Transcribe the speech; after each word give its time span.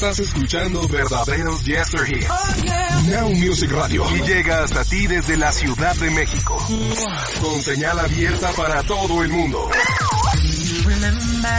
Estás 0.00 0.18
escuchando 0.20 0.88
verdaderos 0.88 1.62
Yester 1.64 2.08
Hits. 2.08 2.28
Now 3.08 3.28
Music 3.30 3.70
Radio. 3.70 4.04
Y 4.16 4.22
llega 4.22 4.64
hasta 4.64 4.82
ti 4.84 5.06
desde 5.06 5.36
la 5.36 5.52
Ciudad 5.52 5.94
de 5.96 6.10
México. 6.10 6.56
Con 7.40 7.62
señal 7.62 7.98
abierta 7.98 8.50
para 8.52 8.82
todo 8.84 9.22
el 9.22 9.28
mundo. 9.30 9.68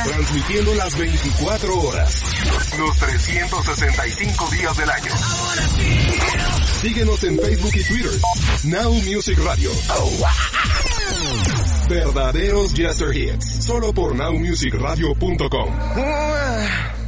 Transmitiendo 0.06 0.74
las 0.76 0.98
24 0.98 1.80
horas. 1.80 2.24
Los 2.80 2.98
365 2.98 4.50
días 4.50 4.78
del 4.78 4.90
año. 4.90 5.12
Síguenos 6.82 7.24
en 7.24 7.40
Facebook 7.40 7.72
y 7.76 7.84
Twitter. 7.84 8.12
Now 8.64 8.94
Music 8.94 9.38
Radio. 9.44 9.72
Verdaderos 11.88 12.74
Jester 12.74 13.16
Hits. 13.16 13.66
Solo 13.66 13.94
por 13.94 14.16
nowmusicradio.com. 14.16 17.01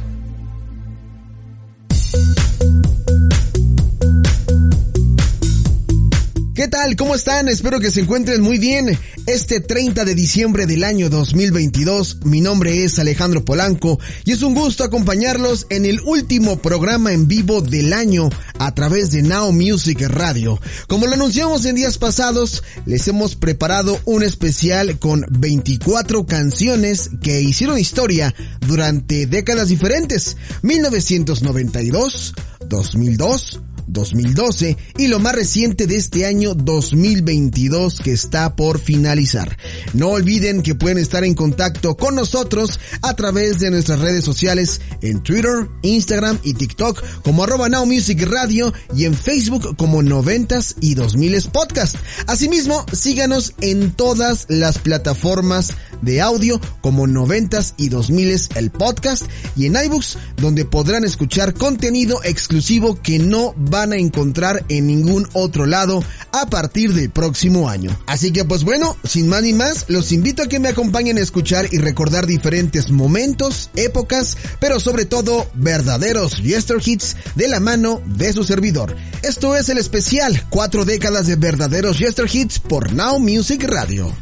¿Qué 6.64 6.70
tal? 6.70 6.96
¿Cómo 6.96 7.14
están? 7.14 7.48
Espero 7.48 7.78
que 7.78 7.90
se 7.90 8.00
encuentren 8.00 8.40
muy 8.40 8.56
bien. 8.56 8.98
Este 9.26 9.60
30 9.60 10.06
de 10.06 10.14
diciembre 10.14 10.64
del 10.64 10.82
año 10.82 11.10
2022, 11.10 12.24
mi 12.24 12.40
nombre 12.40 12.84
es 12.84 12.98
Alejandro 12.98 13.44
Polanco 13.44 14.00
y 14.24 14.32
es 14.32 14.40
un 14.40 14.54
gusto 14.54 14.82
acompañarlos 14.82 15.66
en 15.68 15.84
el 15.84 16.00
último 16.00 16.56
programa 16.56 17.12
en 17.12 17.28
vivo 17.28 17.60
del 17.60 17.92
año 17.92 18.30
a 18.58 18.74
través 18.74 19.10
de 19.10 19.20
Now 19.20 19.52
Music 19.52 20.00
Radio. 20.08 20.58
Como 20.88 21.06
lo 21.06 21.12
anunciamos 21.12 21.66
en 21.66 21.76
días 21.76 21.98
pasados, 21.98 22.62
les 22.86 23.06
hemos 23.08 23.36
preparado 23.36 24.00
un 24.06 24.22
especial 24.22 24.98
con 24.98 25.26
24 25.28 26.24
canciones 26.24 27.10
que 27.20 27.42
hicieron 27.42 27.78
historia 27.78 28.34
durante 28.66 29.26
décadas 29.26 29.68
diferentes. 29.68 30.38
1992, 30.62 32.32
2002, 32.70 33.60
2012 33.86 34.76
y 34.98 35.08
lo 35.08 35.18
más 35.18 35.34
reciente 35.34 35.86
de 35.86 35.96
este 35.96 36.26
año 36.26 36.54
2022 36.54 38.00
que 38.00 38.12
está 38.12 38.56
por 38.56 38.78
finalizar. 38.78 39.56
No 39.92 40.10
olviden 40.10 40.62
que 40.62 40.74
pueden 40.74 40.98
estar 40.98 41.24
en 41.24 41.34
contacto 41.34 41.96
con 41.96 42.14
nosotros 42.14 42.80
a 43.02 43.14
través 43.14 43.58
de 43.58 43.70
nuestras 43.70 44.00
redes 44.00 44.24
sociales 44.24 44.80
en 45.02 45.22
Twitter, 45.22 45.68
Instagram 45.82 46.38
y 46.42 46.54
TikTok 46.54 47.02
como 47.22 47.44
arroba 47.44 47.68
Now 47.68 47.86
Music 47.86 48.22
Radio 48.22 48.72
y 48.94 49.04
en 49.04 49.14
Facebook 49.14 49.76
como 49.76 50.02
90s 50.02 50.76
y 50.80 50.94
2000s 50.94 51.50
podcast. 51.50 51.96
Asimismo, 52.26 52.84
síganos 52.92 53.54
en 53.60 53.92
todas 53.92 54.46
las 54.48 54.78
plataformas 54.78 55.72
de 56.02 56.20
audio 56.20 56.60
como 56.80 57.06
90s 57.06 57.74
y 57.76 57.88
2000s 57.88 58.56
el 58.56 58.70
podcast 58.70 59.24
y 59.56 59.66
en 59.66 59.76
iBooks 59.76 60.18
donde 60.36 60.64
podrán 60.64 61.04
escuchar 61.04 61.54
contenido 61.54 62.20
exclusivo 62.24 63.00
que 63.00 63.18
no 63.18 63.54
van 63.74 63.92
a 63.92 63.96
encontrar 63.96 64.64
en 64.68 64.86
ningún 64.86 65.28
otro 65.32 65.66
lado 65.66 66.00
a 66.30 66.46
partir 66.46 66.94
del 66.94 67.10
próximo 67.10 67.68
año. 67.68 67.90
Así 68.06 68.30
que 68.30 68.44
pues 68.44 68.62
bueno, 68.62 68.96
sin 69.02 69.26
más 69.26 69.42
ni 69.42 69.52
más, 69.52 69.86
los 69.88 70.12
invito 70.12 70.44
a 70.44 70.46
que 70.46 70.60
me 70.60 70.68
acompañen 70.68 71.18
a 71.18 71.22
escuchar 71.22 71.66
y 71.72 71.78
recordar 71.78 72.24
diferentes 72.24 72.92
momentos, 72.92 73.70
épocas, 73.74 74.36
pero 74.60 74.78
sobre 74.78 75.06
todo 75.06 75.50
verdaderos 75.54 76.40
Yester 76.40 76.76
Hits 76.84 77.16
de 77.34 77.48
la 77.48 77.58
mano 77.58 78.00
de 78.06 78.32
su 78.32 78.44
servidor. 78.44 78.94
Esto 79.22 79.56
es 79.56 79.68
el 79.68 79.78
especial 79.78 80.40
cuatro 80.50 80.84
décadas 80.84 81.26
de 81.26 81.34
verdaderos 81.34 81.98
Yester 81.98 82.28
Hits 82.32 82.60
por 82.60 82.92
Now 82.92 83.18
Music 83.18 83.64
Radio. 83.64 84.14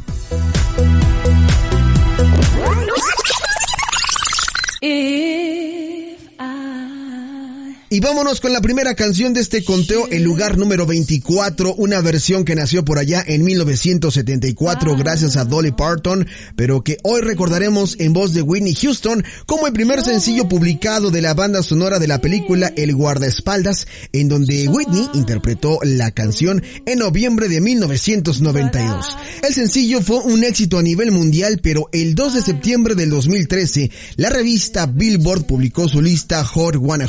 Y 7.93 7.99
vámonos 7.99 8.41
con 8.41 8.51
la 8.51 8.59
primera 8.59 8.95
canción 8.95 9.35
de 9.35 9.41
este 9.41 9.63
conteo, 9.63 10.07
el 10.09 10.23
lugar 10.23 10.57
número 10.57 10.87
24, 10.87 11.75
una 11.75 12.01
versión 12.01 12.43
que 12.43 12.55
nació 12.55 12.83
por 12.83 12.97
allá 12.97 13.23
en 13.23 13.43
1974 13.43 14.97
gracias 14.97 15.37
a 15.37 15.45
Dolly 15.45 15.73
Parton, 15.73 16.25
pero 16.55 16.83
que 16.83 16.97
hoy 17.03 17.21
recordaremos 17.21 17.95
en 17.99 18.13
voz 18.13 18.33
de 18.33 18.41
Whitney 18.41 18.73
Houston 18.73 19.23
como 19.45 19.67
el 19.67 19.73
primer 19.73 20.01
sencillo 20.01 20.47
publicado 20.47 21.11
de 21.11 21.21
la 21.21 21.35
banda 21.35 21.61
sonora 21.61 21.99
de 21.99 22.07
la 22.07 22.19
película 22.19 22.73
El 22.75 22.95
guardaespaldas, 22.95 23.85
en 24.11 24.27
donde 24.27 24.67
Whitney 24.69 25.09
interpretó 25.13 25.77
la 25.83 26.09
canción 26.09 26.63
en 26.87 26.97
noviembre 26.97 27.47
de 27.47 27.61
1992. 27.61 29.17
El 29.43 29.53
sencillo 29.53 30.01
fue 30.01 30.17
un 30.17 30.43
éxito 30.43 30.79
a 30.79 30.81
nivel 30.81 31.11
mundial, 31.11 31.59
pero 31.61 31.89
el 31.91 32.15
2 32.15 32.33
de 32.33 32.41
septiembre 32.41 32.95
del 32.95 33.11
2013, 33.11 33.91
la 34.15 34.31
revista 34.31 34.87
Billboard 34.87 35.45
publicó 35.45 35.87
su 35.87 36.01
lista 36.01 36.43
Hot 36.43 36.73
100 36.73 37.03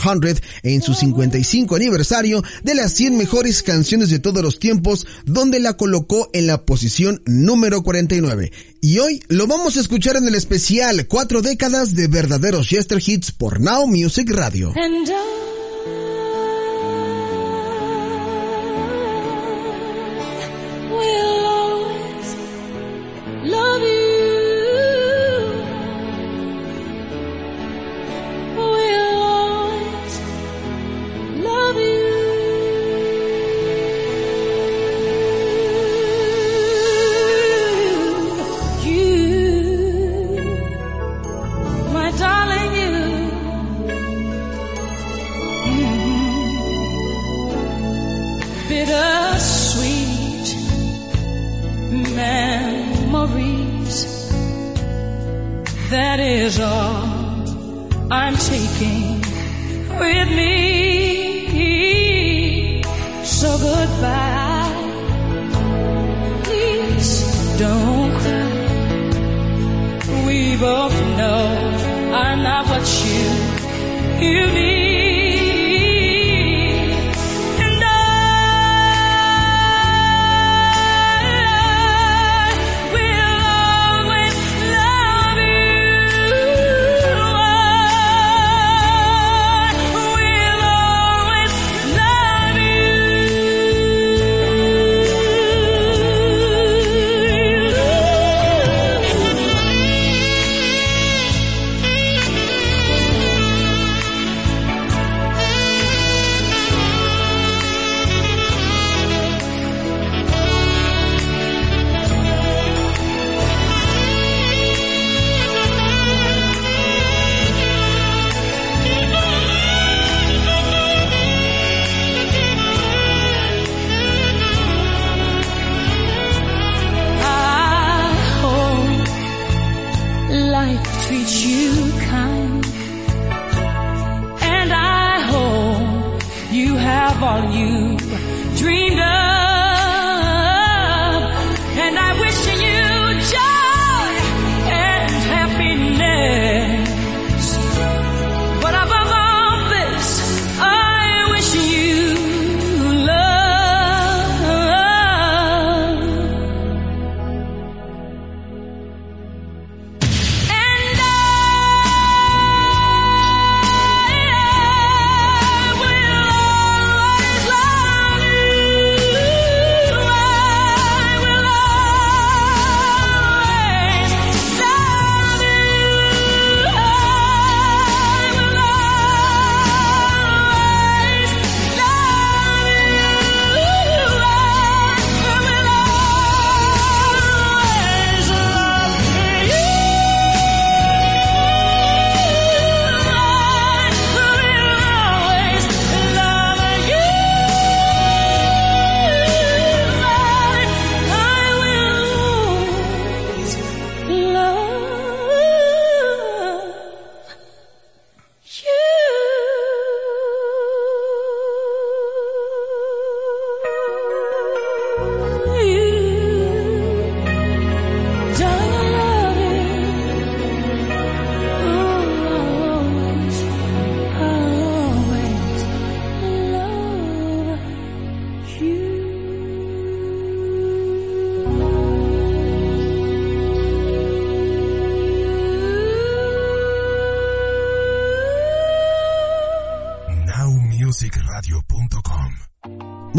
en 0.63 0.74
su 0.83 0.95
55 0.95 1.77
aniversario 1.77 2.43
de 2.63 2.75
las 2.75 2.93
100 2.93 3.17
mejores 3.17 3.63
canciones 3.63 4.11
de 4.11 4.19
todos 4.19 4.43
los 4.43 4.59
tiempos, 4.59 5.07
donde 5.25 5.61
la 5.61 5.77
colocó 5.77 6.29
en 6.33 6.47
la 6.47 6.65
posición 6.65 7.23
número 7.27 7.83
49. 7.83 8.53
Y 8.81 8.99
hoy 8.99 9.23
lo 9.29 9.47
vamos 9.47 9.77
a 9.77 9.81
escuchar 9.81 10.17
en 10.17 10.29
el 10.29 10.35
especial 10.35 11.07
Cuatro 11.07 11.43
décadas 11.43 11.95
de 11.95 12.09
verdaderos 12.09 12.69
Chester 12.69 13.03
Hits 13.05 13.33
por 13.33 13.61
Now 13.61 13.87
Music 13.87 14.31
Radio. 14.31 14.73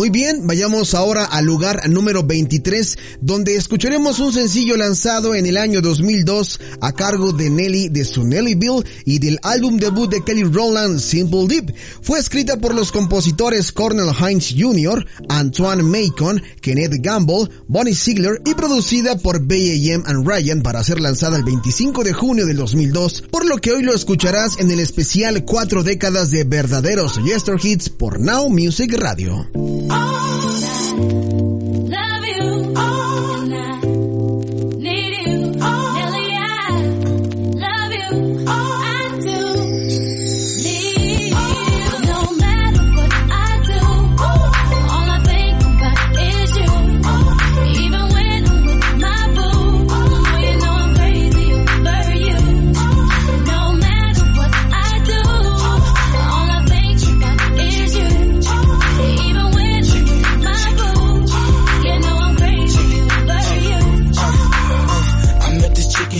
Muy 0.06 0.12
bien, 0.12 0.46
vayamos 0.46 0.94
ahora 0.94 1.25
al 1.25 1.46
lugar 1.46 1.90
número 1.90 2.22
23, 2.22 2.96
donde 3.22 3.56
escucharemos 3.56 4.19
un 4.19 4.31
sencillo 4.31 4.78
lanzado 4.78 5.34
en 5.34 5.48
el 5.48 5.57
año 5.57 5.81
2002 5.81 6.60
a 6.80 6.92
cargo 6.92 7.31
de 7.31 7.50
Nelly 7.50 7.90
de 7.90 8.06
su 8.06 8.24
Nellyville 8.24 8.84
y 9.04 9.18
del 9.18 9.40
álbum 9.42 9.78
debut 9.78 10.07
de 10.07 10.24
Kelly 10.24 10.44
Rowland, 10.44 11.00
Simple 11.00 11.48
Deep. 11.48 11.74
Fue 12.04 12.19
escrita 12.19 12.57
por 12.57 12.75
los 12.75 12.92
compositores 12.92 13.72
Cornel 13.72 14.12
Hines 14.16 14.54
Jr., 14.56 15.04
Antoine 15.28 15.81
Macon, 15.81 16.40
Kenneth 16.62 17.01
Gamble, 17.01 17.50
Bonnie 17.68 17.96
Ziegler 17.96 18.40
y 18.46 18.54
producida 18.54 19.18
por 19.18 19.42
B.A.M. 19.42 20.04
and 20.06 20.28
Ryan 20.28 20.62
para 20.62 20.84
ser 20.84 21.01
lanzada 21.01 21.36
el 21.36 21.44
25 21.44 22.04
de 22.04 22.13
junio 22.13 22.46
del 22.46 22.58
2002, 22.58 23.24
por 23.31 23.44
lo 23.44 23.58
que 23.58 23.72
hoy 23.72 23.81
lo 23.81 23.96
escucharás 23.96 24.60
en 24.60 24.69
el 24.69 24.81
especial 24.81 25.46
Cuatro 25.46 25.81
décadas 25.81 26.30
de 26.30 26.44
verdaderos 26.44 27.19
Yester 27.25 27.58
Hits 27.60 27.90
por 27.90 28.19
Now 28.19 28.51
Music 28.51 28.94
Radio. 29.00 29.50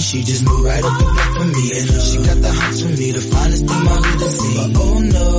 She 0.06 0.22
just 0.22 0.46
moved 0.46 0.66
right 0.66 0.84
up 0.84 0.98
the 1.00 1.04
block 1.04 1.31
for 1.34 1.46
me. 1.50 1.66
And 1.81 1.90
she 2.06 2.18
got 2.22 2.38
the 2.38 2.52
hots 2.54 2.81
for 2.84 2.90
me, 2.94 3.12
the 3.12 3.22
finest 3.25 3.66
thing 3.66 3.84
my 3.90 3.98
hood 4.06 4.22
has 4.22 4.36
seen. 4.38 4.74
But 4.74 4.81
oh 4.86 5.00
no, 5.02 5.30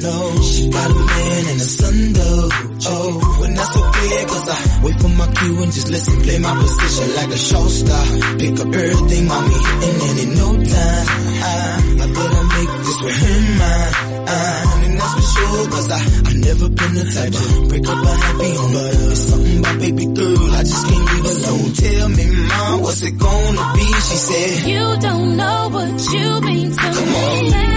no, 0.00 0.16
she 0.40 0.62
got 0.70 0.90
a 0.90 0.94
man 0.94 1.44
and 1.52 1.60
a 1.60 1.68
son 1.68 1.96
though. 2.16 2.48
Oh, 2.88 3.40
when 3.40 3.52
that's 3.52 3.76
okay, 3.76 4.24
cause 4.24 4.48
I 4.48 4.58
wait 4.82 4.96
for 5.02 5.12
my 5.12 5.28
cue 5.28 5.62
and 5.62 5.72
just 5.72 5.88
listen, 5.90 6.22
play 6.22 6.38
my 6.38 6.54
position 6.56 7.16
like 7.16 7.30
a 7.36 7.36
show 7.36 7.66
star. 7.68 8.04
Pick 8.40 8.60
up 8.64 8.72
everything, 8.72 9.28
mommy, 9.28 9.60
and 9.84 9.94
then 10.00 10.16
in 10.24 10.30
no 10.40 10.48
time, 10.72 11.06
I, 11.44 11.56
I 12.00 12.06
better 12.16 12.44
make 12.48 12.72
this 12.80 12.98
with 13.04 13.16
him 13.20 13.58
mine. 13.60 14.13
Uh, 14.26 14.80
and 14.84 14.98
that's 15.00 15.14
for 15.14 15.20
sure, 15.34 15.66
cause 15.70 15.90
I, 15.90 16.00
I 16.28 16.32
never 16.34 16.68
been 16.68 16.94
the 16.94 17.04
type 17.14 17.32
to 17.32 17.68
break 17.68 17.86
up 17.86 18.04
a 18.04 18.12
happy 18.24 18.50
home. 18.54 18.72
But 18.72 18.94
it's 18.94 19.20
something 19.20 19.58
about 19.58 19.78
baby 19.80 20.06
girl, 20.06 20.50
I 20.54 20.62
just 20.64 20.86
can't 20.86 21.04
leave 21.12 21.24
alone. 21.24 21.72
Tell 21.74 22.08
me, 22.08 22.24
mom, 22.48 22.80
what's 22.82 23.02
it 23.02 23.18
gonna 23.18 23.72
be? 23.74 23.84
She 23.84 24.16
said, 24.16 24.68
You 24.68 24.96
don't 25.00 25.36
know 25.36 25.68
what 25.72 26.12
you 26.12 26.40
mean 26.40 26.70
to 26.70 26.76
Come 26.76 27.12
me. 27.12 27.54
on. 27.54 27.73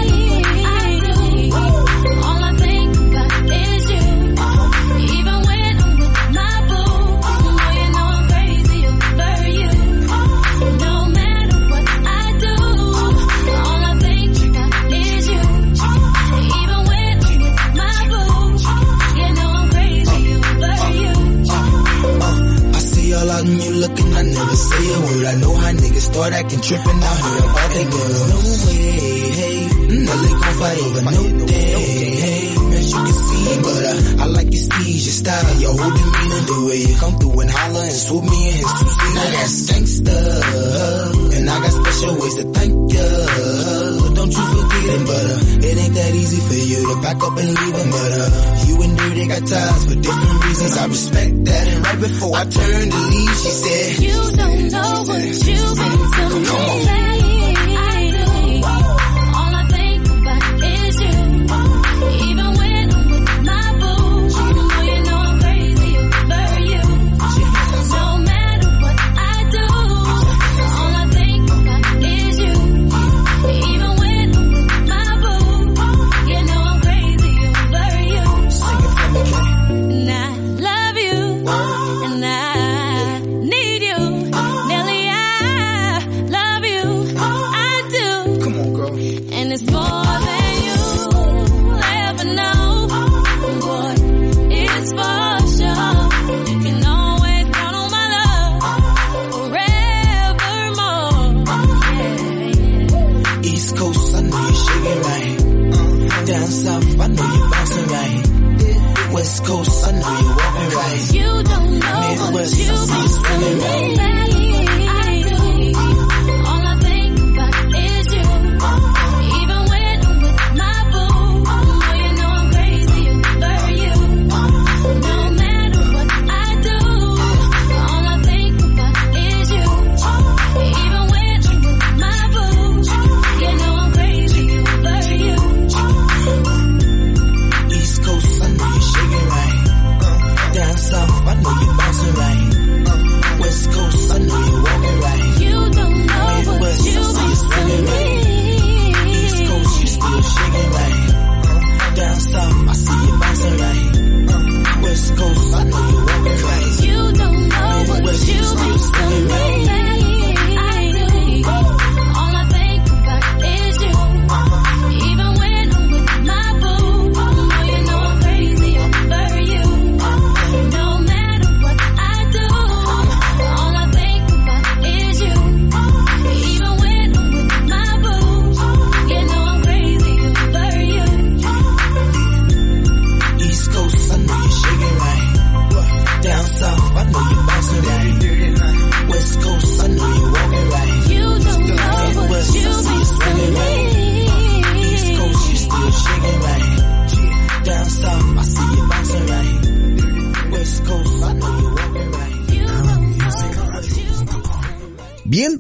I 25.28 25.36
know 25.36 25.54
how 25.56 25.72
niggas 25.74 26.06
start 26.12 26.32
acting 26.34 26.62
tripping 26.62 27.04
out 27.04 27.20
here 27.26 27.50
about 27.52 27.72
they 27.74 27.84
girls. 27.84 28.30
No 28.32 28.38
way, 28.68 29.32
hey, 29.40 29.68
mm, 29.68 30.06
no 30.06 30.14
they 30.24 30.30
gon' 30.30 30.54
fight 30.62 30.80
over 30.80 31.02
no 31.02 31.46
day, 31.48 31.74
hey, 32.24 32.47
you 32.98 33.04
can 33.06 33.18
see, 33.28 33.62
but 33.62 33.82
uh, 33.88 34.24
I 34.24 34.26
like 34.28 34.50
your 34.52 34.64
steez, 34.68 35.02
your 35.06 35.18
style, 35.22 35.56
your 35.62 35.74
whole 35.78 35.94
demeanor, 35.98 36.42
the 36.50 36.58
way 36.68 36.78
you 36.88 36.96
come 36.98 37.16
through 37.20 37.40
and 37.42 37.50
holler 37.50 37.84
and 37.84 37.94
swoop 37.94 38.24
me 38.24 38.40
in 38.50 38.54
his 38.58 38.72
two 38.80 38.90
seat. 38.90 39.14
Now 39.18 39.28
that's 39.38 39.56
gangsta, 39.70 40.18
and 41.38 41.50
I 41.50 41.56
got 41.62 41.72
special 41.78 42.14
ways 42.22 42.36
to 42.36 42.44
thank 42.54 42.74
ya. 42.94 43.08
But 44.02 44.12
Don't 44.18 44.32
you 44.34 44.46
forget 44.58 44.86
it, 44.98 45.02
but 45.08 45.26
uh, 45.28 45.68
it 45.68 45.76
ain't 45.78 45.94
that 45.96 46.12
easy 46.16 46.40
for 46.48 46.58
you 46.58 46.80
to 46.96 47.02
back 47.02 47.20
up 47.24 47.38
and 47.38 47.48
leave 47.48 47.76
him, 47.78 47.90
but 47.92 48.12
uh, 48.18 48.66
you 48.68 48.76
and 48.82 48.98
Dirty 48.98 49.28
got 49.28 49.44
ties 49.48 49.86
for 49.86 49.96
different 49.96 50.44
reasons. 50.46 50.78
I 50.78 50.86
respect 50.88 51.46
that, 51.46 51.68
and 51.68 51.80
right 51.86 52.00
before 52.00 52.36
I 52.36 52.44
turned 52.46 52.92
to 52.92 52.98
leave, 53.14 53.36
she 53.38 53.52
said. 53.62 54.04
You 54.04 54.18
don't 54.38 54.64
know 54.72 54.92
what 55.08 55.24
you 55.48 55.62
mean 55.78 56.02
to 56.18 56.26
me. 57.14 57.17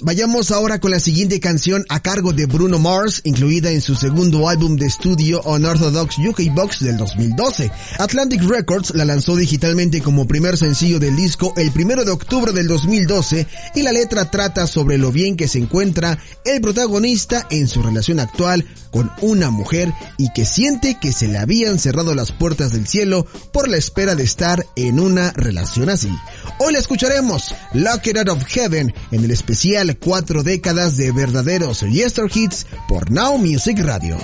Vayamos 0.01 0.51
ahora 0.51 0.79
con 0.79 0.91
la 0.91 0.99
siguiente 0.99 1.39
canción 1.39 1.85
a 1.89 2.01
cargo 2.01 2.33
de 2.33 2.45
Bruno 2.45 2.77
Mars, 2.77 3.21
incluida 3.23 3.71
en 3.71 3.81
su 3.81 3.95
segundo 3.95 4.47
álbum 4.47 4.75
de 4.75 4.85
estudio 4.85 5.41
Unorthodox 5.43 6.17
UK 6.19 6.53
Box 6.53 6.83
del 6.83 6.97
2012. 6.97 7.71
Atlantic 7.97 8.41
Records 8.43 8.93
la 8.95 9.05
lanzó 9.05 9.35
digitalmente 9.35 10.01
como 10.01 10.27
primer 10.27 10.57
sencillo 10.57 10.99
del 10.99 11.15
disco 11.15 11.53
el 11.57 11.71
primero 11.71 12.05
de 12.05 12.11
octubre 12.11 12.51
del 12.51 12.67
2012 12.67 13.47
y 13.75 13.81
la 13.81 13.91
letra 13.91 14.29
trata 14.29 14.67
sobre 14.67 14.97
lo 14.97 15.11
bien 15.11 15.35
que 15.35 15.47
se 15.47 15.59
encuentra 15.59 16.19
el 16.45 16.61
protagonista 16.61 17.47
en 17.49 17.67
su 17.67 17.81
relación 17.81 18.19
actual 18.19 18.65
con 18.91 19.11
una 19.21 19.51
mujer 19.51 19.93
y 20.17 20.31
que 20.33 20.45
siente 20.45 20.97
que 20.99 21.11
se 21.11 21.27
le 21.27 21.37
habían 21.37 21.79
cerrado 21.79 22.15
las 22.15 22.31
puertas 22.31 22.71
del 22.71 22.87
cielo 22.87 23.25
por 23.51 23.67
la 23.67 23.77
espera 23.77 24.15
de 24.15 24.23
estar 24.23 24.65
en 24.75 24.99
una 24.99 25.31
relación 25.33 25.89
así. 25.89 26.11
Hoy 26.59 26.73
la 26.73 26.79
escucharemos, 26.79 27.53
Lock 27.73 28.07
It 28.07 28.17
Out 28.17 28.29
of 28.29 28.43
Heaven, 28.45 28.93
en 29.11 29.23
el 29.23 29.31
especial 29.31 29.86
Cuatro 29.95 30.43
décadas 30.43 30.97
de 30.97 31.11
verdaderos 31.11 31.81
Yester 31.81 32.29
Hits 32.33 32.65
por 32.87 33.11
Now 33.11 33.37
Music 33.37 33.79
Radio. 33.83 34.17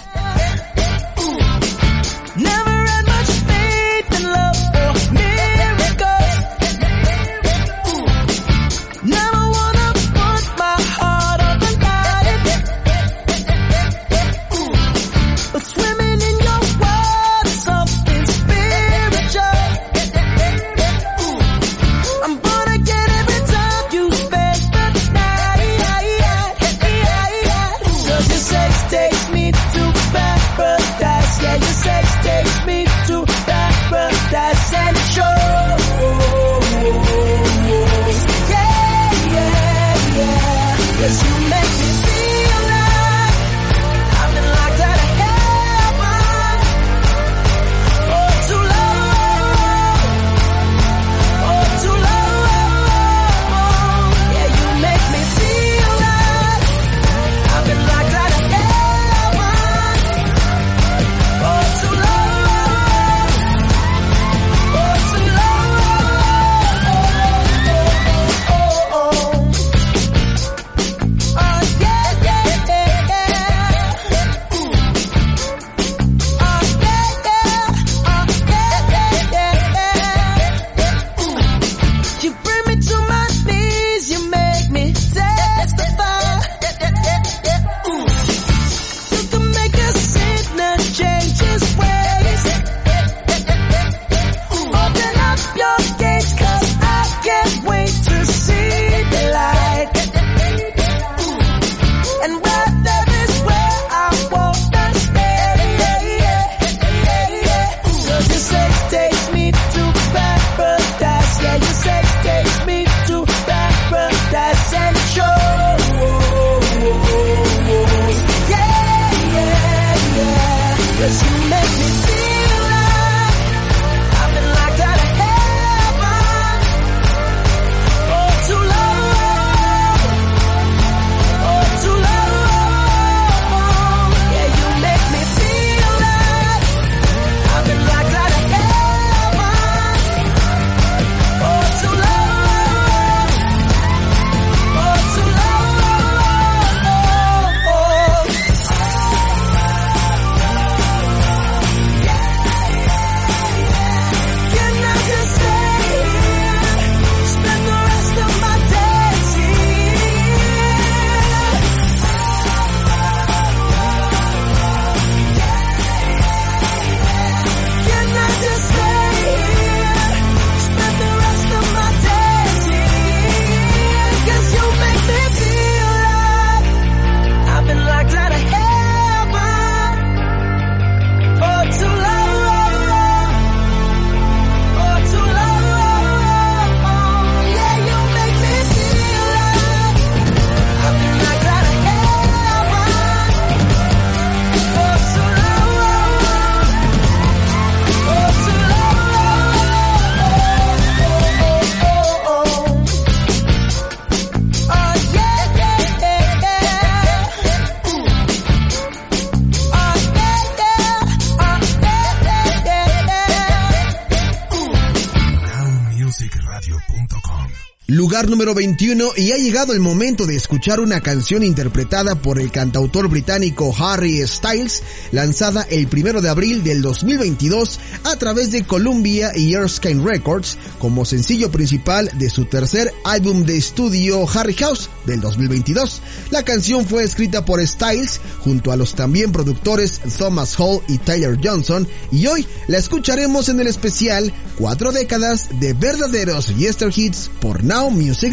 Número 218.43 218.55
21 218.55 219.11
y 219.15 219.31
ha 219.31 219.37
llegado 219.37 219.71
el 219.71 219.79
momento 219.79 220.25
de 220.25 220.35
escuchar 220.35 220.81
una 220.81 220.99
canción 220.99 221.43
interpretada 221.43 222.15
por 222.15 222.41
el 222.41 222.51
cantautor 222.51 223.07
británico 223.07 223.73
Harry 223.79 224.21
Styles, 224.27 224.83
lanzada 225.13 225.65
el 225.69 225.87
primero 225.87 226.21
de 226.21 226.27
abril 226.27 226.61
del 226.61 226.81
2022 226.81 227.79
a 228.03 228.17
través 228.17 228.51
de 228.51 228.65
Columbia 228.65 229.31
y 229.33 229.53
Erskine 229.53 230.03
Records 230.03 230.57
como 230.77 231.05
sencillo 231.05 231.51
principal 231.51 232.11
de 232.15 232.29
su 232.29 232.43
tercer 232.43 232.93
álbum 233.05 233.45
de 233.45 233.55
estudio 233.55 234.27
Harry 234.37 234.55
House 234.55 234.89
del 235.05 235.21
2022. 235.21 236.01
La 236.29 236.43
canción 236.43 236.85
fue 236.85 237.05
escrita 237.05 237.45
por 237.45 237.65
Styles 237.65 238.19
junto 238.41 238.73
a 238.73 238.75
los 238.75 238.93
también 238.93 239.31
productores 239.31 240.01
Thomas 240.17 240.59
Hall 240.59 240.81
y 240.89 240.97
Tyler 240.97 241.39
Johnson 241.41 241.87
y 242.11 242.27
hoy 242.27 242.45
la 242.67 242.77
escucharemos 242.77 243.47
en 243.47 243.61
el 243.61 243.67
especial 243.67 244.33
Cuatro 244.57 244.91
décadas 244.91 245.49
de 245.59 245.73
verdaderos 245.73 246.55
Yester 246.55 246.91
Hits 246.95 247.31
por 247.41 247.63
Now 247.63 247.89
Music 247.89 248.32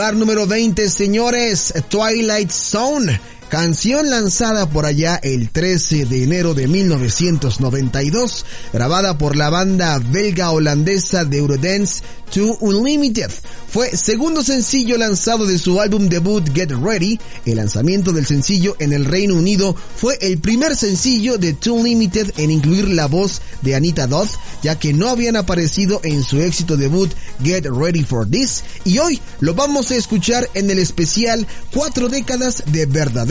Lugar 0.00 0.16
número 0.16 0.46
20, 0.46 0.88
señores, 0.88 1.74
Twilight 1.90 2.50
Zone. 2.50 3.20
Canción 3.50 4.10
lanzada 4.10 4.70
por 4.70 4.86
allá 4.86 5.18
el 5.24 5.50
13 5.50 6.06
de 6.06 6.22
enero 6.22 6.54
de 6.54 6.68
1992, 6.68 8.46
grabada 8.72 9.18
por 9.18 9.34
la 9.34 9.50
banda 9.50 9.98
belga 9.98 10.52
holandesa 10.52 11.24
de 11.24 11.38
Eurodance 11.38 12.04
2 12.32 12.58
Unlimited. 12.60 13.28
Fue 13.68 13.96
segundo 13.96 14.42
sencillo 14.42 14.96
lanzado 14.96 15.46
de 15.46 15.58
su 15.58 15.80
álbum 15.80 16.08
debut 16.08 16.48
Get 16.52 16.70
Ready. 16.70 17.18
El 17.44 17.56
lanzamiento 17.56 18.12
del 18.12 18.26
sencillo 18.26 18.76
en 18.78 18.92
el 18.92 19.04
Reino 19.04 19.34
Unido 19.34 19.76
fue 19.96 20.16
el 20.20 20.38
primer 20.38 20.76
sencillo 20.76 21.36
de 21.36 21.52
2 21.52 21.66
Unlimited 21.66 22.32
en 22.36 22.52
incluir 22.52 22.88
la 22.88 23.06
voz 23.06 23.42
de 23.62 23.74
Anita 23.74 24.06
Dodd, 24.06 24.28
ya 24.62 24.78
que 24.78 24.92
no 24.92 25.08
habían 25.08 25.34
aparecido 25.34 26.00
en 26.04 26.22
su 26.22 26.40
éxito 26.40 26.76
debut 26.76 27.10
Get 27.42 27.66
Ready 27.66 28.04
for 28.04 28.28
This. 28.28 28.62
Y 28.84 28.98
hoy 28.98 29.20
lo 29.40 29.54
vamos 29.54 29.90
a 29.90 29.96
escuchar 29.96 30.48
en 30.54 30.70
el 30.70 30.78
especial 30.78 31.46
Cuatro 31.72 32.08
décadas 32.08 32.64
de 32.66 32.86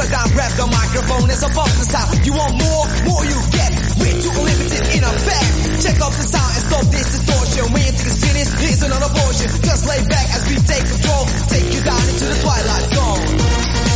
upside 0.00 0.12
down. 0.12 0.28
Grab 0.32 0.52
the 0.56 0.66
microphone, 0.66 1.30
it's 1.30 1.42
a 1.42 1.50
bumping 1.52 1.88
sound. 1.88 2.26
You 2.26 2.32
want 2.32 2.54
more? 2.56 2.84
More 3.04 3.24
you 3.24 3.38
get. 3.52 3.70
We're 4.00 4.16
too 4.20 4.32
limited 4.32 4.84
in 4.96 5.02
effect. 5.04 5.48
Check 5.82 5.96
out 6.00 6.12
the 6.12 6.24
sound 6.24 6.52
and 6.56 6.64
stop 6.64 6.84
this 6.88 7.08
distortion. 7.12 7.64
You 7.70 7.92
think 7.92 8.08
it's 8.08 8.20
finished, 8.24 8.52
here's 8.60 8.82
another 8.82 9.10
portion. 9.12 9.48
Just 9.60 9.84
lay 9.88 10.00
back 10.08 10.26
as 10.32 10.42
we 10.48 10.56
take 10.64 10.86
control. 10.88 11.24
Take 11.48 11.68
you 11.72 11.82
down 11.84 12.04
into 12.08 12.24
the 12.24 12.38
twilight 12.40 12.86
zone. 12.92 13.89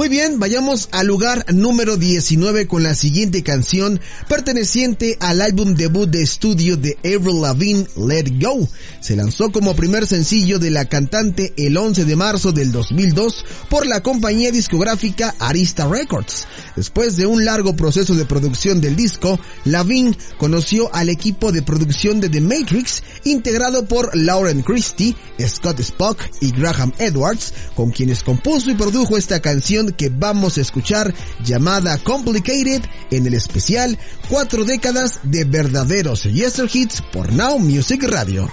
Muy 0.00 0.08
bien, 0.08 0.38
vayamos 0.38 0.88
al 0.92 1.08
lugar 1.08 1.44
número 1.52 1.98
19 1.98 2.66
con 2.66 2.82
la 2.82 2.94
siguiente 2.94 3.42
canción 3.42 4.00
perteneciente 4.30 5.18
al 5.20 5.42
álbum 5.42 5.74
debut 5.74 6.08
de 6.08 6.22
estudio 6.22 6.78
de 6.78 6.96
Avril 7.04 7.42
Lavigne, 7.42 7.86
Let 7.98 8.40
Go. 8.40 8.66
Se 9.02 9.14
lanzó 9.14 9.52
como 9.52 9.76
primer 9.76 10.06
sencillo 10.06 10.58
de 10.58 10.70
la 10.70 10.86
cantante 10.86 11.52
el 11.58 11.76
11 11.76 12.06
de 12.06 12.16
marzo 12.16 12.50
del 12.50 12.72
2002 12.72 13.44
por 13.68 13.86
la 13.86 14.02
compañía 14.02 14.50
discográfica 14.50 15.34
Arista 15.38 15.86
Records. 15.86 16.46
Después 16.76 17.18
de 17.18 17.26
un 17.26 17.44
largo 17.44 17.76
proceso 17.76 18.14
de 18.14 18.24
producción 18.24 18.80
del 18.80 18.96
disco, 18.96 19.38
Lavigne 19.66 20.16
conoció 20.38 20.88
al 20.94 21.10
equipo 21.10 21.52
de 21.52 21.60
producción 21.60 22.22
de 22.22 22.30
The 22.30 22.40
Matrix, 22.40 23.02
integrado 23.24 23.84
por 23.84 24.16
Lauren 24.16 24.62
Christie, 24.62 25.14
Scott 25.46 25.80
Spock 25.80 26.22
y 26.40 26.52
Graham 26.52 26.94
Edwards, 26.96 27.52
con 27.74 27.90
quienes 27.90 28.22
compuso 28.22 28.70
y 28.70 28.74
produjo 28.74 29.18
esta 29.18 29.42
canción 29.42 29.89
que 29.92 30.10
vamos 30.10 30.58
a 30.58 30.60
escuchar 30.60 31.12
llamada 31.44 31.98
Complicated 31.98 32.82
en 33.10 33.26
el 33.26 33.34
especial 33.34 33.98
Cuatro 34.28 34.64
décadas 34.64 35.20
de 35.22 35.44
verdaderos 35.44 36.24
Yester 36.24 36.68
Hits 36.72 37.02
por 37.12 37.32
Now 37.32 37.58
Music 37.58 38.02
Radio. 38.04 38.50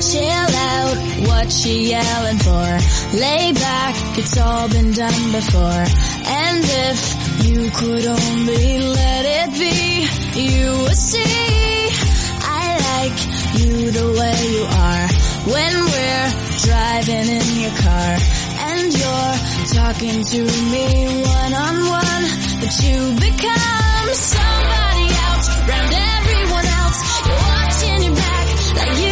Chill 0.00 0.24
out, 0.24 0.96
what 1.28 1.48
she 1.50 1.90
yelling 1.90 2.38
for? 2.38 3.18
Lay 3.18 3.52
back, 3.52 3.94
it's 4.18 4.36
all 4.36 4.68
been 4.68 4.92
done 4.92 5.32
before. 5.32 5.84
And 6.26 6.64
if 6.64 7.46
you 7.46 7.70
could 7.70 8.06
only 8.06 8.78
let 8.78 9.24
it 9.24 9.50
be, 9.58 10.42
you 10.42 10.82
would 10.82 10.96
see. 10.96 11.88
I 12.42 12.78
like 12.92 13.18
you 13.60 13.90
the 13.92 14.08
way 14.18 14.36
you 14.52 14.64
are. 14.64 15.08
When 15.54 15.74
we're 15.86 16.52
driving 16.66 17.28
in 17.28 17.60
your 17.62 17.76
car. 17.78 18.41
And 18.74 18.88
you're 19.00 19.34
talking 19.78 20.24
to 20.32 20.40
me 20.72 20.86
one 21.22 21.54
on 21.66 21.76
one. 22.00 22.24
But 22.60 22.74
you 22.84 22.98
become 23.26 24.08
somebody 24.32 25.06
else, 25.26 25.46
round 25.68 25.92
everyone 26.16 26.66
else. 26.80 26.98
You're 27.26 27.42
watching 27.52 28.00
your 28.06 28.16
back 28.16 28.46
like 28.78 28.96
you 29.04 29.11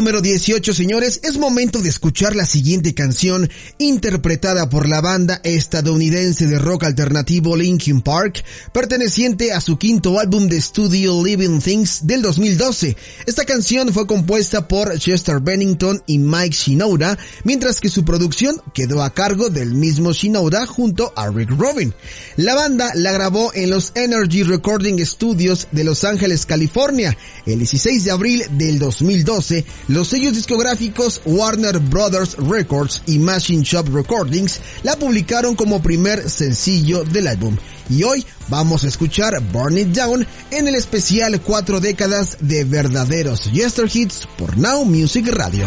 número 0.00 0.22
18, 0.22 0.72
señores, 0.72 1.20
es 1.24 1.36
momento 1.36 1.82
de 1.82 1.90
escuchar 1.90 2.34
la 2.34 2.46
siguiente 2.46 2.94
canción 2.94 3.50
interpretada 3.76 4.70
por 4.70 4.88
la 4.88 5.02
banda 5.02 5.42
estadounidense 5.44 6.46
de 6.46 6.58
rock 6.58 6.84
alternativo 6.84 7.54
Linkin 7.54 8.00
Park, 8.00 8.42
perteneciente 8.72 9.52
a 9.52 9.60
su 9.60 9.76
quinto 9.76 10.18
álbum 10.18 10.48
de 10.48 10.56
estudio 10.56 11.22
Living 11.22 11.60
Things 11.60 12.06
del 12.06 12.22
2012. 12.22 12.96
Esta 13.26 13.44
canción 13.44 13.92
fue 13.92 14.06
compuesta 14.06 14.66
por 14.66 14.98
Chester 14.98 15.38
Bennington 15.40 16.02
y 16.06 16.16
Mike 16.16 16.56
Shinoda, 16.56 17.18
mientras 17.44 17.78
que 17.78 17.90
su 17.90 18.02
producción 18.02 18.62
quedó 18.72 19.02
a 19.02 19.12
cargo 19.12 19.50
del 19.50 19.74
mismo 19.74 20.12
Shinoda 20.12 20.64
junto 20.64 21.12
a 21.14 21.28
Rick 21.28 21.50
Robin. 21.50 21.92
La 22.36 22.54
banda 22.54 22.90
la 22.94 23.12
grabó 23.12 23.52
en 23.52 23.68
los 23.68 23.92
Energy 23.94 24.44
Recording 24.44 25.04
Studios 25.04 25.68
de 25.72 25.84
Los 25.84 26.04
Ángeles, 26.04 26.46
California, 26.46 27.14
el 27.44 27.58
16 27.58 28.04
de 28.04 28.10
abril 28.10 28.44
del 28.52 28.78
2012 28.78 29.66
los 29.90 30.08
sellos 30.08 30.34
discográficos 30.34 31.20
Warner 31.24 31.80
Brothers 31.80 32.36
Records 32.36 33.02
y 33.06 33.18
Machine 33.18 33.64
Shop 33.64 33.88
Recordings 33.92 34.60
la 34.84 34.96
publicaron 34.96 35.56
como 35.56 35.82
primer 35.82 36.30
sencillo 36.30 37.02
del 37.04 37.26
álbum. 37.26 37.56
Y 37.88 38.04
hoy 38.04 38.24
vamos 38.48 38.84
a 38.84 38.88
escuchar 38.88 39.40
Burn 39.52 39.78
It 39.78 39.88
Down 39.88 40.24
en 40.52 40.68
el 40.68 40.76
especial 40.76 41.40
Cuatro 41.40 41.80
décadas 41.80 42.36
de 42.40 42.62
verdaderos 42.62 43.50
Yester 43.50 43.90
Hits 43.92 44.28
por 44.38 44.56
Now 44.56 44.84
Music 44.84 45.26
Radio. 45.28 45.66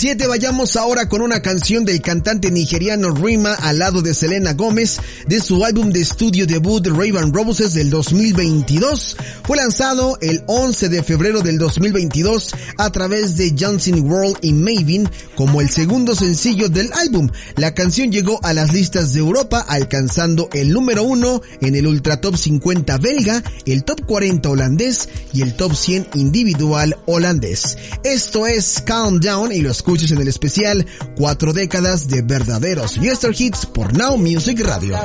17 0.00 0.28
vayamos 0.28 0.76
ahora 0.76 1.08
con 1.08 1.22
una 1.22 1.42
canción 1.42 1.84
del 1.84 2.00
cantante 2.00 2.52
nigeriano 2.52 3.10
Rima 3.10 3.54
al 3.54 3.80
lado 3.80 4.00
de 4.00 4.14
Selena 4.14 4.52
Gómez 4.52 5.00
de 5.26 5.40
su 5.40 5.64
álbum 5.64 5.90
de 5.90 6.02
estudio 6.02 6.46
debut 6.46 6.86
Raven 6.86 7.32
Roses 7.34 7.74
del 7.74 7.90
2022. 7.90 9.16
Fue 9.42 9.56
lanzado 9.56 10.16
el 10.20 10.44
11 10.46 10.88
de 10.88 11.02
febrero 11.02 11.40
del 11.40 11.58
2022 11.58 12.54
a 12.76 12.92
través 12.92 13.36
de 13.36 13.56
Johnson 13.58 14.08
World 14.08 14.38
y 14.40 14.52
Maven 14.52 15.10
como 15.34 15.60
el 15.60 15.68
segundo 15.68 16.14
sencillo 16.14 16.68
del 16.68 16.92
álbum. 16.92 17.28
La 17.56 17.74
canción 17.74 18.12
llegó 18.12 18.38
a 18.44 18.52
las 18.52 18.72
listas 18.72 19.12
de 19.14 19.18
Europa 19.18 19.66
alcanzando 19.66 20.48
el 20.52 20.72
número 20.72 21.02
1 21.02 21.42
en 21.60 21.74
el 21.74 21.88
Ultra 21.88 22.20
Top 22.20 22.36
50 22.36 22.98
belga, 22.98 23.42
el 23.66 23.82
Top 23.82 24.06
40 24.06 24.48
holandés 24.48 25.08
y 25.32 25.42
el 25.42 25.54
Top 25.54 25.74
100 25.74 26.10
individual 26.14 26.96
holandés. 27.06 27.76
Esto 28.04 28.46
es 28.46 28.80
Calm 28.84 29.18
Down 29.18 29.50
y 29.50 29.62
los 29.62 29.82
escuches 29.88 30.10
en 30.10 30.20
el 30.20 30.28
especial 30.28 30.86
Cuatro 31.16 31.54
décadas 31.54 32.08
de 32.08 32.20
verdaderos 32.20 32.96
Yester 32.96 33.34
Hits 33.34 33.64
por 33.64 33.96
Now 33.96 34.18
Music 34.18 34.60
Radio. 34.62 34.98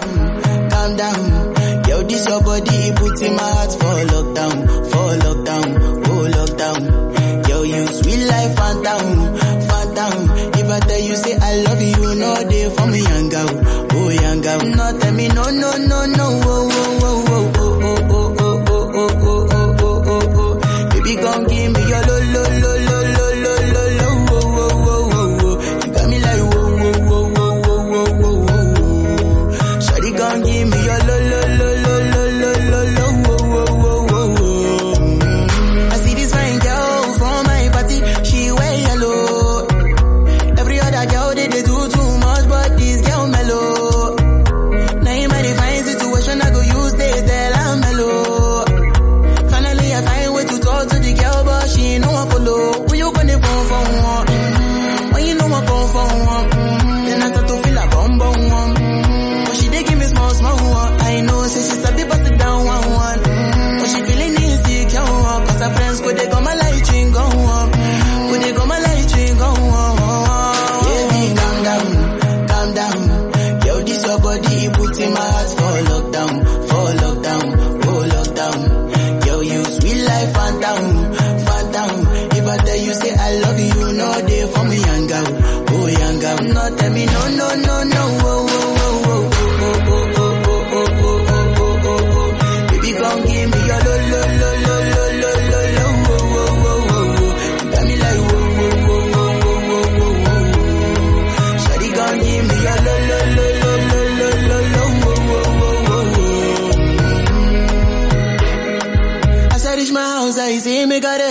Oh 13.96 14.10
young. 14.12 14.76
No, 14.76 14.98
tell 15.00 15.14
me 15.14 15.28
no, 15.30 15.50
no, 15.50 15.78
no, 15.78 16.08
no. 16.08 16.73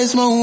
mesmo 0.02 0.42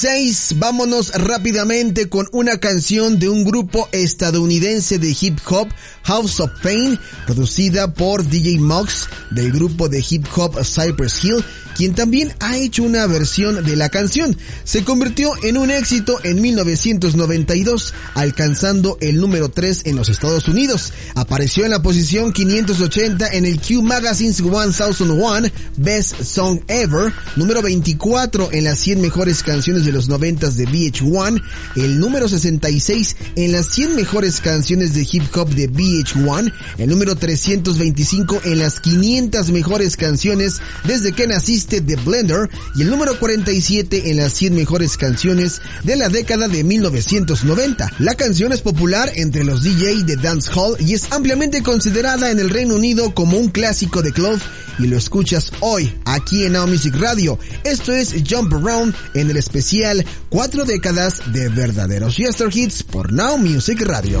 16, 0.00 0.58
vámonos 0.58 1.12
rápidamente 1.12 2.08
con 2.08 2.26
una 2.32 2.58
canción 2.58 3.18
de 3.18 3.28
un 3.28 3.44
grupo 3.44 3.86
estadounidense 3.92 4.98
de 4.98 5.14
hip 5.20 5.38
hop, 5.46 5.68
House 6.04 6.40
of 6.40 6.50
Pain, 6.62 6.98
producida 7.26 7.92
por 7.92 8.26
DJ 8.26 8.60
Mox 8.60 9.08
del 9.30 9.52
grupo 9.52 9.90
de 9.90 10.02
hip 10.08 10.26
hop 10.34 10.56
Cypress 10.64 11.22
Hill, 11.22 11.44
quien 11.76 11.94
también 11.94 12.32
ha 12.40 12.56
hecho 12.56 12.82
una 12.82 13.06
versión 13.06 13.62
de 13.64 13.76
la 13.76 13.90
canción. 13.90 14.36
Se 14.64 14.84
convirtió 14.84 15.32
en 15.42 15.58
un 15.58 15.70
éxito 15.70 16.18
en 16.22 16.40
1992, 16.40 17.92
alcanzando 18.14 18.96
el 19.00 19.20
número 19.20 19.50
3 19.50 19.82
en 19.84 19.96
los 19.96 20.08
Estados 20.08 20.48
Unidos. 20.48 20.94
Apareció 21.14 21.64
en 21.64 21.72
la 21.72 21.82
posición 21.82 22.32
580 22.32 23.28
en 23.34 23.44
el 23.44 23.60
Q 23.60 23.82
Magazine's 23.82 24.40
1001 24.40 25.48
Best 25.76 26.22
Song 26.22 26.60
Ever, 26.68 27.12
número 27.36 27.60
24 27.60 28.50
en 28.52 28.64
las 28.64 28.78
100 28.78 29.00
mejores 29.00 29.42
canciones 29.42 29.84
de 29.84 29.89
los 29.92 30.08
90 30.08 30.50
de 30.50 30.66
VH1, 30.66 31.42
el 31.76 31.98
número 31.98 32.28
66 32.28 33.16
en 33.36 33.52
las 33.52 33.66
100 33.66 33.96
mejores 33.96 34.40
canciones 34.40 34.94
de 34.94 35.06
hip 35.10 35.24
hop 35.34 35.48
de 35.50 35.70
VH1, 35.70 36.52
el 36.78 36.88
número 36.88 37.16
325 37.16 38.40
en 38.44 38.58
las 38.58 38.80
500 38.80 39.50
mejores 39.50 39.96
canciones 39.96 40.60
desde 40.84 41.12
que 41.12 41.26
naciste 41.26 41.80
de 41.80 41.96
Blender 41.96 42.48
y 42.74 42.82
el 42.82 42.90
número 42.90 43.18
47 43.18 44.10
en 44.10 44.18
las 44.18 44.32
100 44.32 44.54
mejores 44.54 44.96
canciones 44.96 45.60
de 45.84 45.96
la 45.96 46.08
década 46.08 46.48
de 46.48 46.64
1990. 46.64 47.92
La 47.98 48.14
canción 48.14 48.52
es 48.52 48.60
popular 48.60 49.10
entre 49.16 49.44
los 49.44 49.62
DJ 49.62 50.04
de 50.04 50.16
dancehall 50.16 50.76
y 50.80 50.94
es 50.94 51.12
ampliamente 51.12 51.62
considerada 51.62 52.30
en 52.30 52.38
el 52.38 52.50
Reino 52.50 52.76
Unido 52.76 53.14
como 53.14 53.38
un 53.38 53.48
clásico 53.48 54.02
de 54.02 54.12
club 54.12 54.40
y 54.78 54.86
lo 54.86 54.96
escuchas 54.96 55.52
hoy 55.60 55.92
aquí 56.04 56.44
en 56.44 56.54
Now 56.54 56.66
Music 56.66 56.94
Radio. 56.98 57.38
Esto 57.64 57.92
es 57.92 58.14
Jump 58.28 58.52
Around 58.54 58.94
en 59.14 59.30
el 59.30 59.36
especial 59.36 59.79
Cuatro 60.28 60.66
décadas 60.66 61.32
de 61.32 61.48
verdaderos 61.48 62.18
Yester 62.18 62.50
Hits 62.52 62.82
por 62.82 63.12
Now 63.12 63.38
Music 63.38 63.80
Radio. 63.80 64.20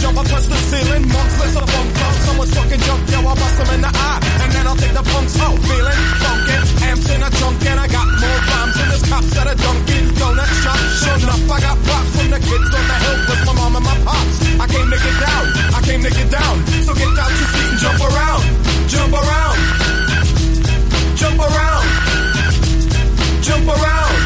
jump, 0.00 0.16
touch 0.16 0.46
the 0.46 0.56
ceiling. 0.56 1.04
Of 1.04 1.66
bum 1.72 1.86
flow. 1.96 2.12
Someone's 2.24 2.54
yo, 2.54 3.22
bust 3.22 3.56
them 3.58 3.74
in 3.74 3.80
the 3.82 3.92
eye. 3.92 4.20
And 4.42 4.52
then 4.52 4.66
I'll 4.66 4.76
take 4.76 4.94
the 4.94 5.02
punks 5.02 5.38
out. 5.40 5.58
Feeling 5.58 6.02
funky, 6.24 6.56
amps 6.84 7.10
in 7.10 7.22
a 7.22 7.30
trunk, 7.30 7.66
and 7.66 7.80
I 7.80 7.86
got 7.88 8.06
more 8.08 8.40
rhymes 8.48 8.74
than 8.76 8.88
this 8.88 9.04
cops 9.08 9.36
at 9.36 9.46
a 9.52 9.54
Dunkin' 9.54 10.06
Donut 10.16 10.50
shop. 10.62 10.96
I 11.48 11.85
the 12.36 12.44
kids 12.44 12.68
on 12.74 12.84
the 12.84 12.96
hill 13.00 13.18
with 13.32 13.42
my 13.46 13.52
mom 13.56 13.76
and 13.76 13.84
my 13.84 13.96
pops. 14.04 14.36
I 14.60 14.66
came 14.68 14.88
to 14.92 14.98
get 15.00 15.16
down, 15.24 15.44
I 15.72 15.80
came 15.88 16.02
to 16.04 16.10
get 16.10 16.28
down. 16.30 16.54
So 16.84 16.92
get 16.92 17.08
out 17.16 17.32
your 17.32 17.48
seat 17.52 17.70
and 17.72 17.80
jump 17.80 18.00
around, 18.08 18.42
jump 18.92 19.12
around, 19.16 19.58
jump 21.16 21.40
around, 21.40 21.86
jump 23.40 23.66
around, 23.72 24.16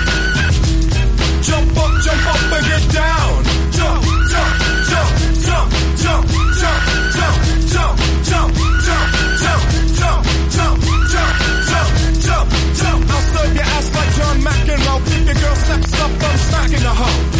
jump 1.46 1.76
up, 1.78 1.92
jump 2.02 2.26
up 2.34 2.42
and 2.50 2.64
get 2.66 2.84
down. 2.90 3.30
Jump, 3.78 4.02
jump, 4.32 4.52
jump, 4.90 5.10
jump, 5.46 5.70
jump, 6.02 6.26
jump, 6.58 6.78
jump, 7.14 7.36
jump, 7.70 7.96
jump, 8.26 8.50
jump, 8.70 9.22
jump, 9.38 9.62
jump, 9.98 10.22
jump, 10.50 10.76
jump, 10.82 11.36
jump, 11.70 11.88
jump, 12.26 12.46
jump. 12.74 13.00
I'll 13.06 13.26
serve 13.30 13.54
your 13.54 13.66
ass 13.76 13.86
like 13.94 14.10
John 14.18 14.36
McEnroe. 14.42 15.00
Your 15.26 15.38
girl 15.38 15.56
steps 15.62 15.94
up, 16.02 16.10
I'm 16.10 16.38
smacking 16.38 16.82
the 16.82 16.90
hoe. 16.90 17.39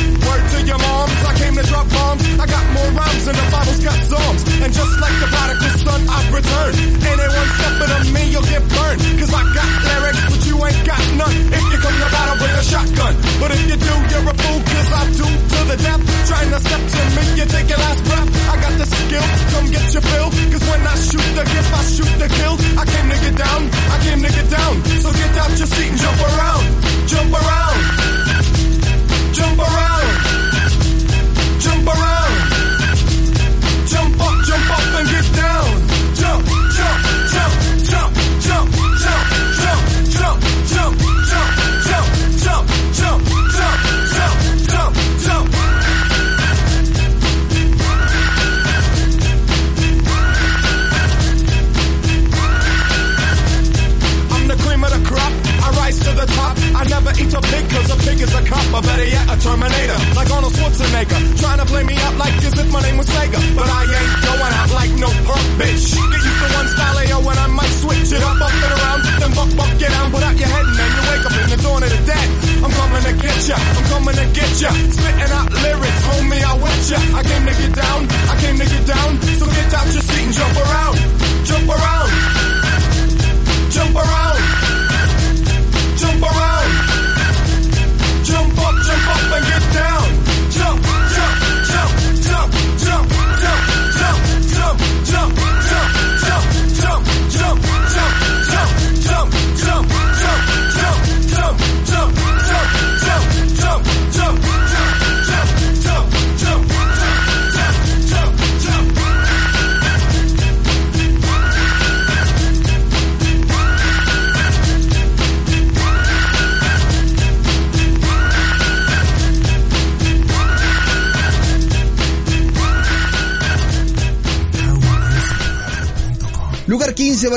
To 1.60 1.68
drop 1.68 1.86
bombs. 1.90 2.22
I 2.40 2.46
got 2.46 2.64
more 2.72 2.90
rhymes 2.96 3.24
than 3.26 3.36
the 3.36 3.46
Bible's 3.52 3.82
got 3.84 3.98
songs. 4.08 4.40
And 4.64 4.70
just 4.72 4.94
like 5.00 5.16
the 5.20 5.28
prodigal 5.28 5.74
son, 5.84 6.00
I've 6.08 6.30
returned. 6.32 6.76
Anyone 7.04 7.48
stepping 7.56 7.92
on 7.96 8.04
me, 8.14 8.22
you'll 8.32 8.48
get 8.48 8.64
burned. 8.64 9.00
Cause 9.20 9.32
I 9.34 9.42
got 9.52 9.70
lyrics, 9.84 10.22
but 10.30 10.40
you 10.48 10.56
ain't 10.64 10.82
got 10.88 11.02
none. 11.20 11.36
If 11.52 11.64
you 11.72 11.78
come 11.84 11.96
to 12.00 12.08
battle 12.08 12.36
with 12.40 12.60
a 12.60 12.64
shotgun. 12.64 13.14
But 13.40 13.50
if 13.52 13.62
you 13.68 13.76
do, 13.76 13.94
you're 14.08 14.28
a 14.30 14.34
fool, 14.40 14.60
cause 14.64 14.90
I 15.00 15.02
do 15.20 15.28
to 15.28 15.60
the 15.70 15.76
death. 15.84 16.02
Trying 16.30 16.50
to 16.50 16.60
step 16.60 16.82
to 16.94 17.00
me, 17.16 17.24
you 17.36 17.44
take 17.44 17.68
your 17.68 17.80
last 17.80 18.00
breath. 18.08 18.28
I 18.30 18.54
got 18.60 18.74
the 18.80 18.86
skill, 18.86 19.26
come 19.52 19.66
get 19.68 19.86
your 19.92 20.04
fill. 20.04 20.28
Cause 20.52 20.64
when 20.64 20.80
I 20.80 20.94
shoot 20.96 21.28
the 21.36 21.44
gift, 21.44 21.70
I 21.76 21.82
shoot 21.92 22.14
the 22.20 22.28
kill. 22.40 22.54
I 22.80 22.84
came 22.88 23.08
to 23.10 23.18
get 23.20 23.36
down, 23.36 23.60
I 23.68 23.96
came 24.00 24.20
to 24.24 24.30
get 24.32 24.48
down. 24.48 24.74
So 25.04 25.08
get 25.12 25.32
out 25.36 25.52
your 25.60 25.68
seat 25.68 25.90
and 25.92 25.98
jump 26.00 26.20
around, 26.24 26.64
jump 27.04 27.32
around, 27.36 27.78
jump 29.36 29.58
around, 29.60 29.99
a 58.00 58.06
pig 58.08 58.20
a 58.22 58.42
cop. 58.44 58.64
Or 58.74 58.82
better 58.82 59.04
yet, 59.04 59.24
a 59.28 59.36
Terminator. 59.36 59.98
Like 60.14 60.30
Arnold 60.30 60.52
Schwarzenegger. 60.54 61.20
Trying 61.40 61.58
to 61.58 61.66
play 61.66 61.84
me 61.84 61.96
out 61.96 62.16
like 62.16 62.34
as 62.44 62.58
if 62.58 62.72
my 62.72 62.80
name 62.82 62.96
was 62.96 63.06
Sega. 63.06 63.40
But 63.56 63.68
I 63.68 63.82
ain't 63.84 64.24
going 64.24 64.52
out 64.52 64.59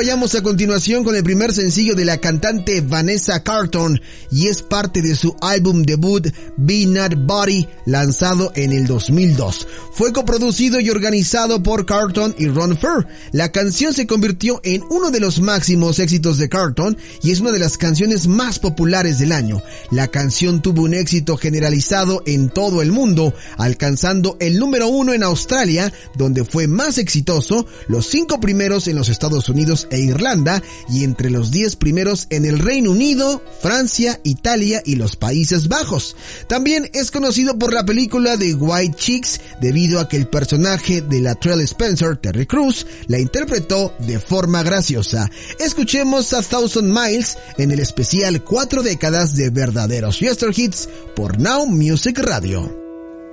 vayamos 0.04 0.34
a 0.34 0.42
continuación 0.42 1.02
con 1.02 1.16
el 1.16 1.24
primer 1.24 1.50
sencillo 1.50 1.94
de 1.94 2.04
la 2.04 2.18
cantante 2.18 2.82
Vanessa 2.82 3.42
Carlton 3.42 3.98
y 4.30 4.48
es 4.48 4.60
parte 4.60 5.00
de 5.00 5.14
su 5.14 5.34
álbum 5.40 5.82
debut 5.82 6.28
Be 6.58 6.84
Not 6.84 7.14
Body 7.24 7.66
lanzado 7.86 8.52
en 8.54 8.72
el 8.72 8.86
2002. 8.86 9.66
Fue 9.94 10.12
coproducido 10.12 10.80
y 10.80 10.90
organizado 10.90 11.62
por 11.62 11.86
Carlton 11.86 12.34
y 12.36 12.48
Ron 12.48 12.76
Fur. 12.76 13.06
La 13.30 13.52
canción 13.52 13.94
se 13.94 14.08
convirtió 14.08 14.60
en 14.64 14.82
uno 14.90 15.12
de 15.12 15.20
los 15.20 15.40
máximos 15.40 16.00
éxitos 16.00 16.36
de 16.36 16.48
Carlton 16.48 16.98
y 17.22 17.30
es 17.30 17.38
una 17.38 17.52
de 17.52 17.60
las 17.60 17.78
canciones 17.78 18.26
más 18.26 18.58
populares 18.58 19.20
del 19.20 19.30
año. 19.30 19.62
La 19.92 20.08
canción 20.08 20.62
tuvo 20.62 20.82
un 20.82 20.94
éxito 20.94 21.36
generalizado 21.36 22.24
en 22.26 22.48
todo 22.48 22.82
el 22.82 22.90
mundo, 22.90 23.34
alcanzando 23.56 24.36
el 24.40 24.58
número 24.58 24.88
uno 24.88 25.12
en 25.12 25.22
Australia, 25.22 25.92
donde 26.16 26.44
fue 26.44 26.66
más 26.66 26.98
exitoso, 26.98 27.64
los 27.86 28.08
cinco 28.08 28.40
primeros 28.40 28.88
en 28.88 28.96
los 28.96 29.08
Estados 29.08 29.48
Unidos 29.48 29.86
e 29.92 30.00
Irlanda 30.00 30.60
y 30.90 31.04
entre 31.04 31.30
los 31.30 31.52
10 31.52 31.76
primeros 31.76 32.26
en 32.30 32.46
el 32.46 32.58
Reino 32.58 32.90
Unido, 32.90 33.44
Francia, 33.62 34.20
Italia 34.24 34.82
y 34.84 34.96
los 34.96 35.14
Países 35.14 35.68
Bajos. 35.68 36.16
También 36.48 36.90
es 36.94 37.12
conocido 37.12 37.56
por 37.60 37.72
la 37.72 37.84
película 37.84 38.36
de 38.36 38.54
White 38.54 38.96
Chicks 38.96 39.40
debido 39.84 40.00
a 40.00 40.08
que 40.08 40.16
el 40.16 40.28
personaje 40.28 41.02
de 41.02 41.20
la 41.20 41.34
Trail 41.34 41.60
Spencer, 41.60 42.16
Terry 42.16 42.46
Cruz, 42.46 42.86
la 43.06 43.18
interpretó 43.18 43.92
de 43.98 44.18
forma 44.18 44.62
graciosa. 44.62 45.30
Escuchemos 45.58 46.32
a 46.32 46.40
Thousand 46.40 46.88
Miles 46.88 47.36
en 47.58 47.70
el 47.70 47.80
especial 47.80 48.42
Cuatro 48.42 48.82
décadas 48.82 49.36
de 49.36 49.50
verdaderos 49.50 50.20
Yester 50.20 50.58
Hits 50.58 50.88
por 51.14 51.38
Now 51.38 51.66
Music 51.66 52.18
Radio. 52.18 52.62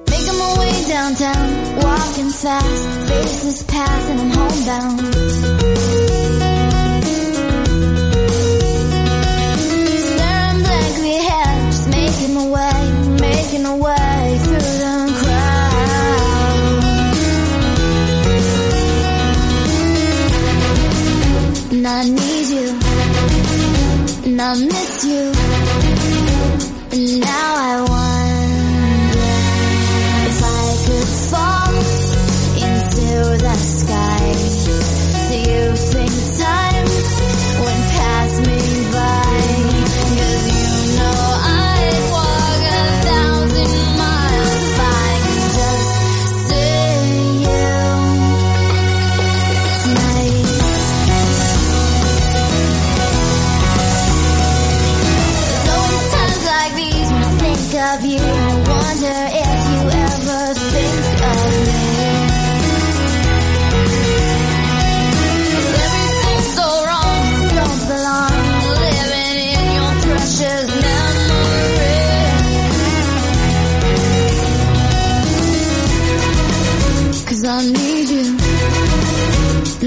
Making 0.10 0.38
my 0.38 0.60
way 0.60 0.86
downtown, 0.90 1.76
walking 1.78 2.32
fast, 2.32 3.10
faces 3.10 3.64
pass 3.64 4.10
and 4.10 4.20
I'm 4.20 4.32
homebound. 4.32 6.02
And 21.82 21.88
I 21.88 22.04
need 22.04 22.48
you, 22.48 22.70
and 24.24 24.40
I 24.40 24.54
miss 24.54 25.04
you, 25.04 25.34
and 26.92 27.20
now 27.22 27.56
I 27.58 27.71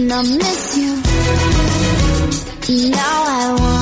and 0.05 0.13
I 0.13 0.23
miss 0.23 0.77
you. 0.77 0.93
Now 2.91 3.25
I 3.27 3.57
wonder 3.59 3.74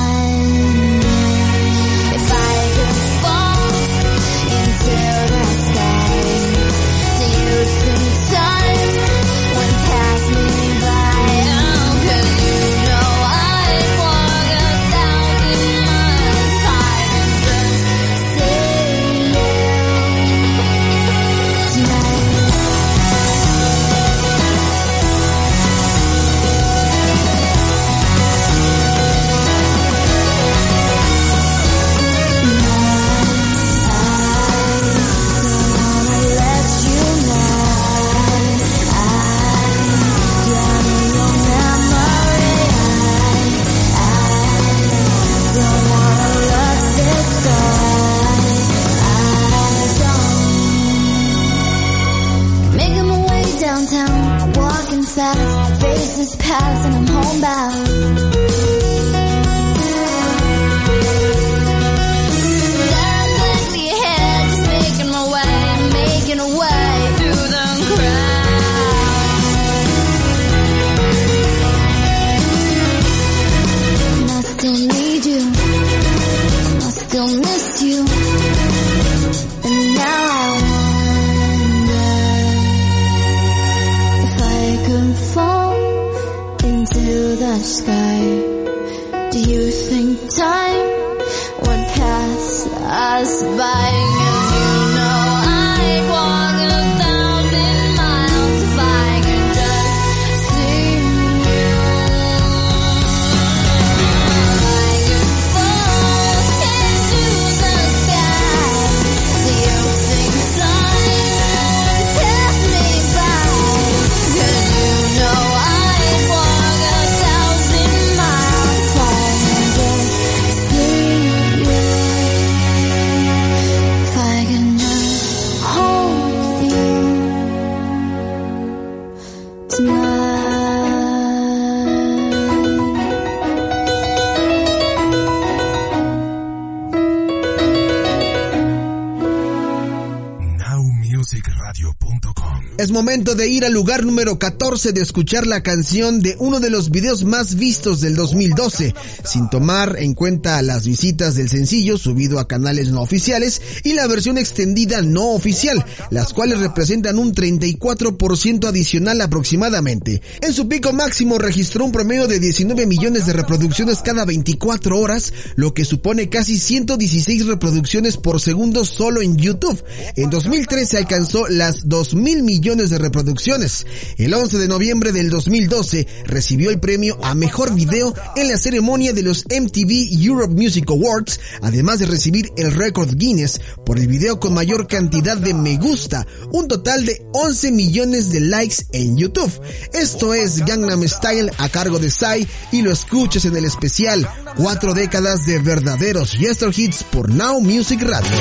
número 144.01 144.39
14 144.39 144.93
de 144.93 145.03
escuchar 145.03 145.47
la 145.47 145.63
canción 145.63 146.21
de 146.21 146.37
uno 146.39 146.61
de 146.61 146.71
los 146.71 146.91
videos 146.91 147.25
más 147.25 147.57
vistos 147.57 148.01
del 148.01 148.17
2012, 148.17 148.95
sin 149.25 149.49
tomar 149.51 149.97
en 149.99 150.15
cuenta 150.15 150.61
las 150.63 150.87
visitas 150.87 151.35
del 151.35 151.49
sencillo 151.49 151.99
subido 151.99 152.39
a 152.39 152.49
canales 152.49 152.91
no 152.91 153.01
oficiales 153.01 153.61
y 153.85 153.95
la 153.95 154.07
versión 154.07 154.39
extendida 154.39 155.03
no 155.03 155.31
oficial, 155.31 155.85
las 156.11 156.33
cuales 156.33 156.61
representan 156.61 157.19
un 157.19 157.35
34% 157.35 158.67
adicional 158.67 159.21
aproximadamente. 159.21 160.23
En 160.41 160.53
su 160.53 160.69
pico 160.69 160.93
máximo 160.93 161.39
registró 161.39 161.85
un 161.85 161.93
promedio 161.93 162.27
de 162.27 162.41
19 162.41 162.87
millones 162.87 163.27
de 163.27 163.33
reproducciones 163.33 164.03
cada 164.03 164.25
24 164.25 164.99
horas, 164.99 165.33
lo 165.57 165.75
que 165.75 165.85
supone 165.85 166.29
casi 166.29 166.59
116 166.59 167.47
reproducciones 167.47 168.17
por 168.17 168.41
segundo 168.41 168.85
solo 168.85 169.23
en 169.23 169.37
YouTube. 169.37 169.83
En 170.17 170.31
2013 170.31 170.99
alcanzó 170.99 171.47
las 171.49 171.89
2 171.89 172.15
mil 172.15 172.43
millones 172.43 172.91
de 172.91 172.99
reproducciones. 172.99 173.87
El 174.17 174.35
11 174.35 174.59
de 174.59 174.69
noviembre 174.69 175.13
del 175.13 175.31
2012 175.31 176.07
recibió 176.27 176.71
el 176.71 176.81
premio 176.81 177.19
a 177.23 177.35
mejor 177.35 177.75
video 177.75 178.15
en 178.37 178.49
la 178.49 178.57
ceremonia 178.57 179.12
de 179.13 179.23
los 179.23 179.45
MTV 179.47 180.23
Europe 180.23 180.55
Music 180.55 180.89
Awards, 180.89 181.41
además 181.63 181.99
de 181.99 182.07
recibir 182.07 182.51
el 182.57 182.73
récord 182.73 183.15
Guinness 183.15 183.61
por 183.85 183.99
el 183.99 184.07
video 184.07 184.41
con 184.41 184.55
mayor 184.55 184.87
cantidad 184.87 185.37
de 185.37 185.55
me 185.55 185.77
gusta, 185.77 186.27
un 186.53 186.69
total 186.69 187.05
de 187.05 187.25
11 187.33 187.73
millones 187.73 188.31
de 188.31 188.41
likes 188.41 188.85
en 188.93 189.17
YouTube. 189.17 189.53
Esto 189.93 190.35
es 190.35 190.65
Gangnam 190.65 191.07
Style 191.07 191.51
a 191.59 191.69
cargo 191.69 191.99
de 191.99 192.11
Psy 192.11 192.47
y 192.73 192.83
lo 192.83 192.93
escuchas 192.93 193.45
en 193.45 193.57
el 193.57 193.65
especial 193.65 194.29
Cuatro 194.57 194.93
décadas 194.95 195.47
de 195.47 195.59
verdaderos 195.59 196.35
Yester 196.35 196.71
Hits 196.75 197.03
por 197.05 197.29
Now 197.31 197.61
Music 197.61 198.03
Radio. 198.03 198.37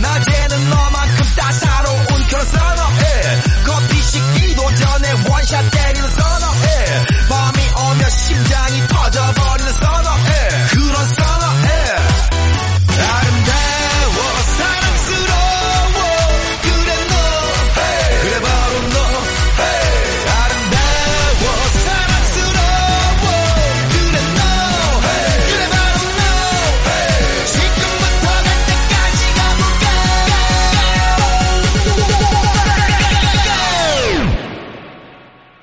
낮에는 0.00 0.70
너만큼 0.70 1.26
따사로운 1.36 2.26
그런 2.28 2.44
선어해 2.46 3.42
커피 3.64 4.02
식기도 4.02 4.74
전에 4.74 5.12
원샷 5.28 5.70
때리는 5.70 6.08
선어해 6.08 7.06
밤이 7.28 7.58
오면 7.76 8.10
심장이 8.10 8.86
터져버 8.88 9.49
리는 9.79 9.79
선어해 9.79 10.29
그런 10.71 10.95
선어해 11.15 11.67
아름다워 12.99 14.17
사랑스러워 14.57 15.93
그래 16.61 16.89
너 17.09 17.13
그래 18.21 18.35
바로 18.41 18.73
너 18.89 18.97
아름다워 20.31 21.43
사랑스러워 21.85 23.23
그래 23.91 24.15
너 24.35 24.39
그래 25.47 25.63
바로 25.71 25.97
너 26.17 26.21
지금부터 27.51 28.25
갈 28.27 28.47
때까지 28.67 29.17
가볼까 29.37 29.85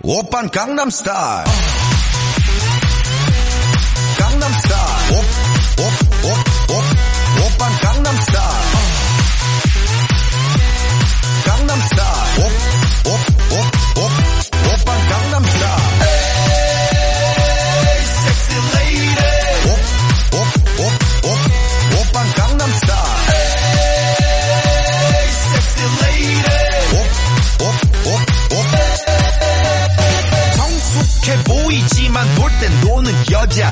오빤 0.03 0.49
강남스타일 0.51 1.45
강남스타일 1.45 1.76
보이지만 31.48 32.36
놀 32.36 32.50
땐 32.60 32.82
노는 32.82 33.14
여자 33.32 33.72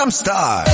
Gangnam 0.00 0.12
Style. 0.12 0.64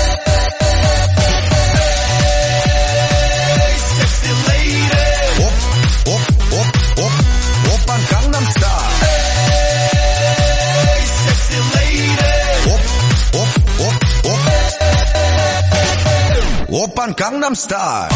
Open 16.71 17.15
Gangnam 17.17 17.57
Style. 17.57 18.09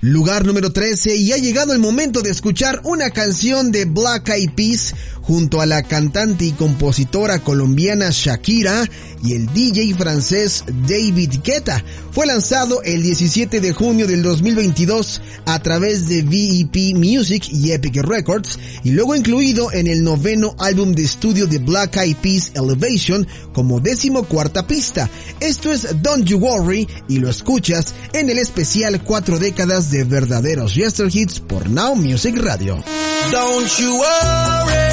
Lugar 0.00 0.46
número 0.46 0.72
13 0.72 1.16
y 1.16 1.32
ha 1.32 1.38
llegado 1.38 1.72
el 1.72 1.80
momento 1.80 2.22
de 2.22 2.30
escuchar 2.30 2.80
una 2.84 3.10
canción 3.10 3.72
de 3.72 3.84
Black 3.84 4.28
Eyed 4.28 4.52
Peas 4.54 4.94
junto 5.28 5.60
a 5.60 5.66
la 5.66 5.82
cantante 5.82 6.46
y 6.46 6.52
compositora 6.52 7.40
colombiana 7.40 8.08
Shakira 8.10 8.88
y 9.22 9.34
el 9.34 9.46
DJ 9.52 9.94
francés 9.94 10.64
David 10.88 11.34
Guetta. 11.44 11.84
Fue 12.12 12.24
lanzado 12.24 12.82
el 12.82 13.02
17 13.02 13.60
de 13.60 13.72
junio 13.74 14.06
del 14.06 14.22
2022 14.22 15.20
a 15.44 15.58
través 15.62 16.08
de 16.08 16.22
VEP 16.22 16.96
Music 16.96 17.46
y 17.50 17.72
Epic 17.72 17.96
Records 17.96 18.58
y 18.82 18.92
luego 18.92 19.14
incluido 19.14 19.70
en 19.70 19.86
el 19.86 20.02
noveno 20.02 20.56
álbum 20.58 20.92
de 20.92 21.04
estudio 21.04 21.46
de 21.46 21.58
Black 21.58 21.98
Eyed 21.98 22.16
Peas 22.16 22.52
Elevation 22.54 23.28
como 23.52 23.80
décimo 23.80 24.24
cuarta 24.24 24.66
pista. 24.66 25.10
Esto 25.40 25.70
es 25.70 25.86
Don't 26.00 26.24
You 26.24 26.38
Worry 26.38 26.88
y 27.06 27.18
lo 27.18 27.28
escuchas 27.28 27.94
en 28.14 28.30
el 28.30 28.38
especial 28.38 29.02
cuatro 29.04 29.38
décadas 29.38 29.90
de 29.90 30.04
verdaderos 30.04 30.74
Yester 30.74 31.14
Hits 31.14 31.38
por 31.38 31.68
Now 31.68 31.94
Music 31.94 32.34
Radio. 32.38 32.82
Don't 33.30 33.68
you 33.78 33.92
worry. 33.98 34.87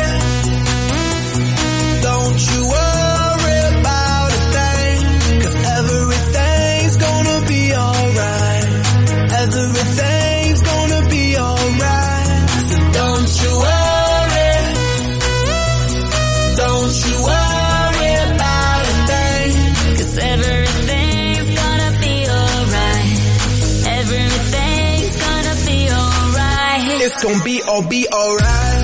gon' 27.35 27.43
be, 27.43 27.61
all, 27.63 27.81
be 27.87 28.07
alright. 28.07 28.74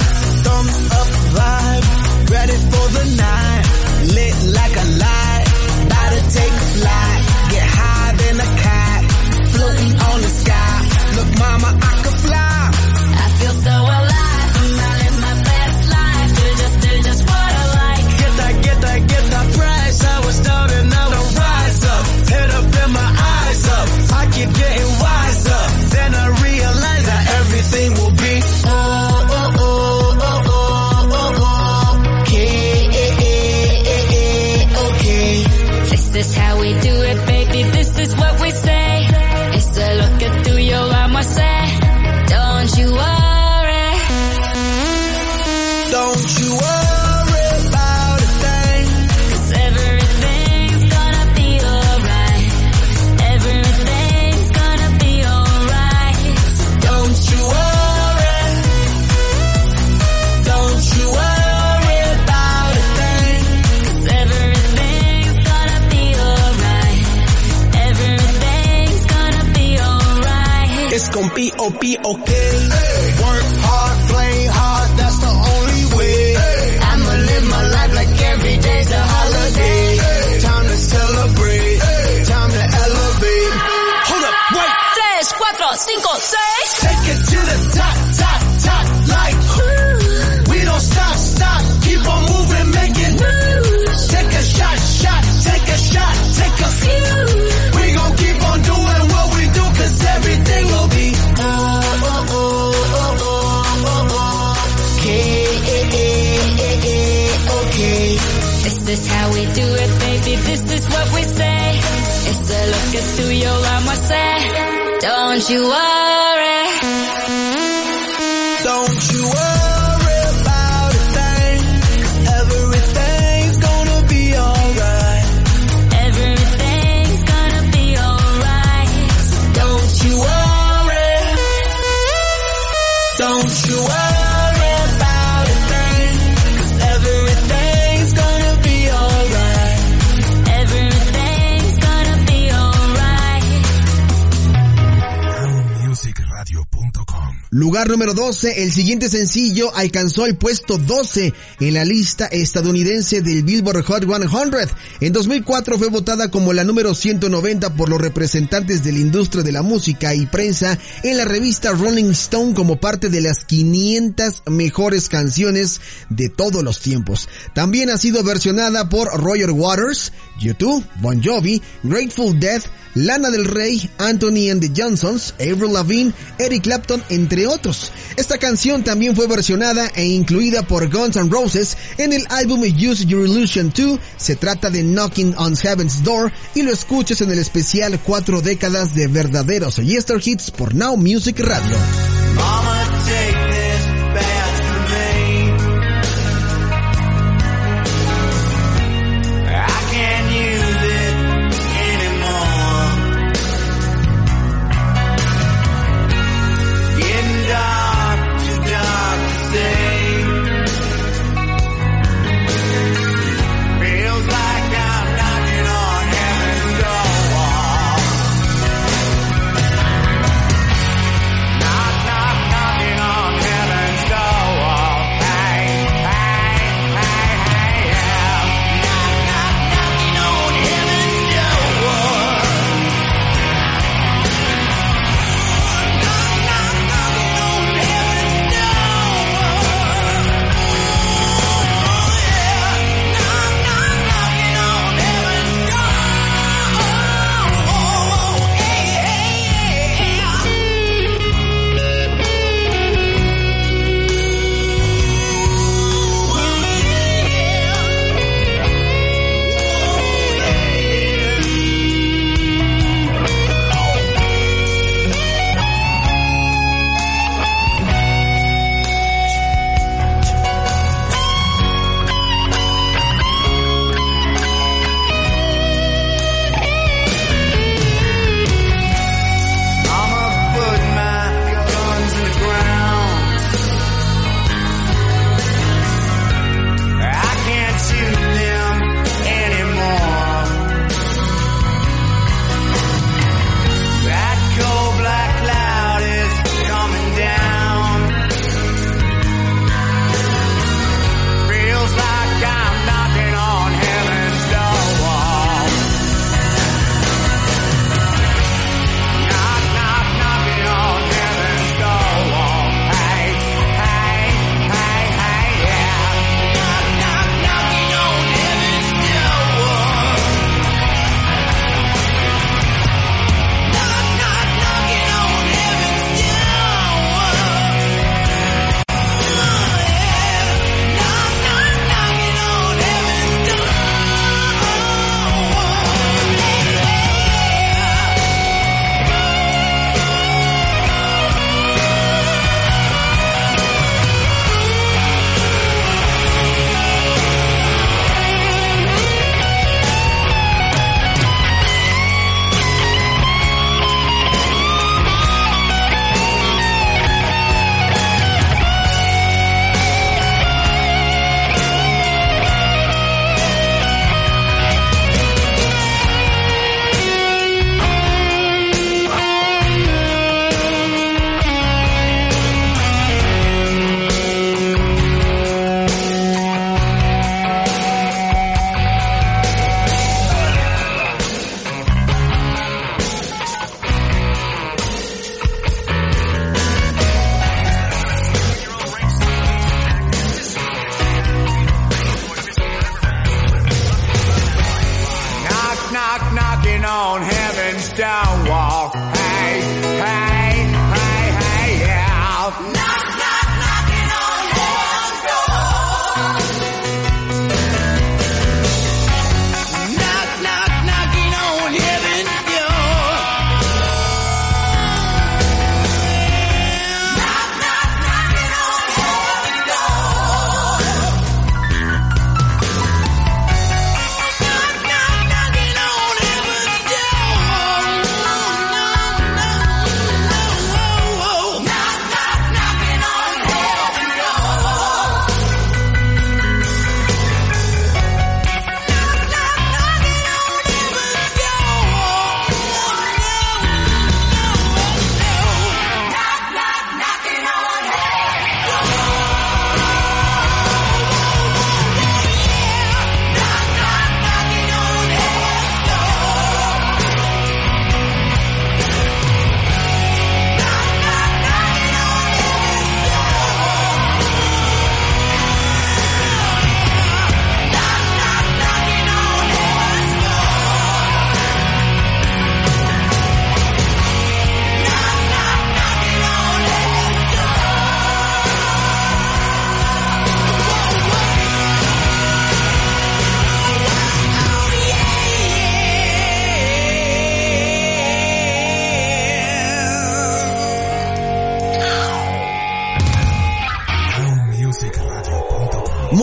el 148.43 148.71
siguiente 148.71 149.09
sencillo 149.09 149.73
alcanzó 149.75 150.25
el 150.25 150.35
puesto 150.35 150.77
12 150.77 151.33
en 151.59 151.73
la 151.73 151.85
lista 151.85 152.25
estadounidense 152.25 153.21
del 153.21 153.43
Billboard 153.43 153.83
Hot 153.83 154.05
100. 154.05 154.69
En 154.99 155.13
2004 155.13 155.77
fue 155.77 155.89
votada 155.89 156.31
como 156.31 156.53
la 156.53 156.63
número 156.63 156.95
190 156.95 157.75
por 157.75 157.89
los 157.89 158.01
representantes 158.01 158.83
de 158.83 158.91
la 158.91 158.99
industria 158.99 159.43
de 159.43 159.51
la 159.51 159.61
música 159.61 160.15
y 160.15 160.25
prensa 160.25 160.77
en 161.03 161.17
la 161.17 161.25
revista 161.25 161.71
Rolling 161.71 162.11
Stone 162.11 162.53
como 162.53 162.77
parte 162.77 163.09
de 163.09 163.21
las 163.21 163.45
500 163.45 164.43
mejores 164.47 165.09
canciones 165.09 165.81
de 166.09 166.29
todos 166.29 166.63
los 166.63 166.79
tiempos. 166.79 167.29
También 167.53 167.89
ha 167.89 167.97
sido 167.97 168.23
versionada 168.23 168.89
por 168.89 169.07
Roger 169.21 169.51
Waters, 169.51 170.13
YouTube, 170.39 170.83
Bon 171.01 171.21
Jovi, 171.23 171.61
Grateful 171.83 172.39
Death, 172.39 172.63
Lana 172.95 173.29
del 173.29 173.45
Rey, 173.45 173.89
Anthony 173.99 174.49
and 174.51 174.61
the 174.61 174.69
Johnsons, 174.69 175.33
Avril 175.39 175.73
Lavigne, 175.73 176.13
Eric 176.37 176.63
Clapton, 176.63 177.01
entre 177.09 177.47
otros. 177.47 177.91
Esta 178.31 178.47
canción 178.47 178.81
también 178.81 179.13
fue 179.13 179.27
versionada 179.27 179.91
e 179.93 180.05
incluida 180.05 180.63
por 180.63 180.89
Guns 180.89 181.17
N' 181.17 181.29
Roses 181.29 181.75
en 181.97 182.13
el 182.13 182.25
álbum 182.29 182.61
Use 182.61 183.05
Your 183.05 183.27
Illusion 183.27 183.73
2. 183.75 183.99
Se 184.15 184.37
trata 184.37 184.69
de 184.69 184.83
Knocking 184.83 185.35
on 185.35 185.57
Heaven's 185.57 186.01
Door 186.01 186.31
y 186.55 186.61
lo 186.61 186.71
escuchas 186.71 187.19
en 187.19 187.31
el 187.31 187.39
especial 187.39 187.99
Cuatro 187.99 188.41
décadas 188.41 188.95
de 188.95 189.07
verdaderos 189.07 189.75
Yester 189.75 190.21
Hits 190.23 190.49
por 190.49 190.73
Now 190.73 190.95
Music 190.95 191.41
Radio. 191.41 191.75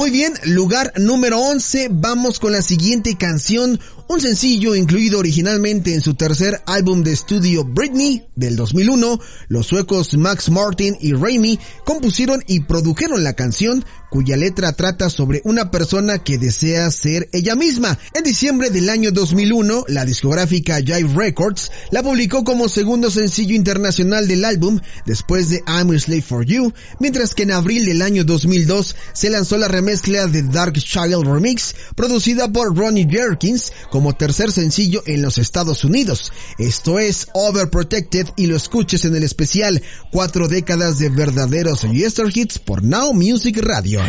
Muy 0.09 0.17
bien, 0.17 0.33
lugar 0.45 0.95
número 0.97 1.39
11, 1.39 1.89
vamos 1.91 2.39
con 2.39 2.53
la 2.53 2.63
siguiente 2.63 3.19
canción, 3.19 3.79
un 4.09 4.21
sencillo 4.23 4.75
incluido 4.75 5.19
originalmente 5.19 5.93
en 5.93 6.01
su 6.01 6.15
tercer 6.15 6.63
álbum 6.65 7.03
de 7.03 7.13
estudio 7.13 7.63
Britney 7.63 8.27
del 8.37 8.57
2001, 8.57 9.21
los 9.49 9.67
suecos 9.67 10.17
Max 10.17 10.51
Martin 10.51 10.97
y 11.01 11.13
Raimi 11.13 11.59
compusieron 11.85 12.43
y 12.47 12.61
produjeron 12.61 13.23
la 13.23 13.35
canción 13.35 13.85
cuya 14.11 14.37
letra 14.37 14.73
trata 14.73 15.11
sobre 15.11 15.43
una 15.45 15.71
persona 15.71 16.19
que 16.19 16.39
desea 16.39 16.91
ser 16.91 17.29
ella 17.33 17.55
misma. 17.55 17.99
En 18.15 18.25
diciembre 18.25 18.71
del 18.71 18.89
año 18.89 19.13
2001, 19.13 19.85
la 19.89 20.07
discográfica 20.07 20.79
Jive 20.79 21.13
Records 21.15 21.71
la 21.91 22.03
publicó 22.03 22.45
como 22.45 22.69
segundo 22.69 23.11
sencillo 23.11 23.55
internacional 23.55 24.27
del 24.27 24.45
álbum 24.45 24.81
después 25.05 25.51
de 25.51 25.63
I'm 25.67 25.91
a 25.91 25.99
Slave 25.99 26.23
for 26.23 26.47
You, 26.47 26.73
mientras 27.01 27.35
que 27.35 27.43
en 27.43 27.53
abril 27.53 27.85
del 27.85 28.01
año 28.01 28.25
2002 28.25 28.97
se 29.13 29.29
lanzó 29.31 29.59
la 29.59 29.69
remezcla 29.69 30.27
de 30.27 30.43
Dark 30.43 30.75
Child 30.75 31.25
Remix 31.25 31.75
producida 31.95 32.51
por 32.51 32.75
Ronnie 32.75 33.07
Jerkins 33.09 33.73
como 33.99 34.15
tercer 34.15 34.53
sencillo 34.53 35.03
en 35.07 35.23
los 35.23 35.39
Estados 35.39 35.83
Unidos. 35.83 36.33
Esto 36.57 37.01
es 37.01 37.27
Overprotected 37.35 38.29
y 38.37 38.47
lo 38.47 38.55
escuches 38.55 39.05
en 39.05 39.17
el 39.17 39.25
especial 39.25 39.83
Cuatro 40.13 40.47
décadas 40.47 41.01
de 41.01 41.09
verdaderos 41.09 41.83
Yester 41.83 42.27
Hits 42.33 42.61
por 42.61 42.85
Now 42.85 43.13
Music 43.13 43.59
Radio. 43.61 44.01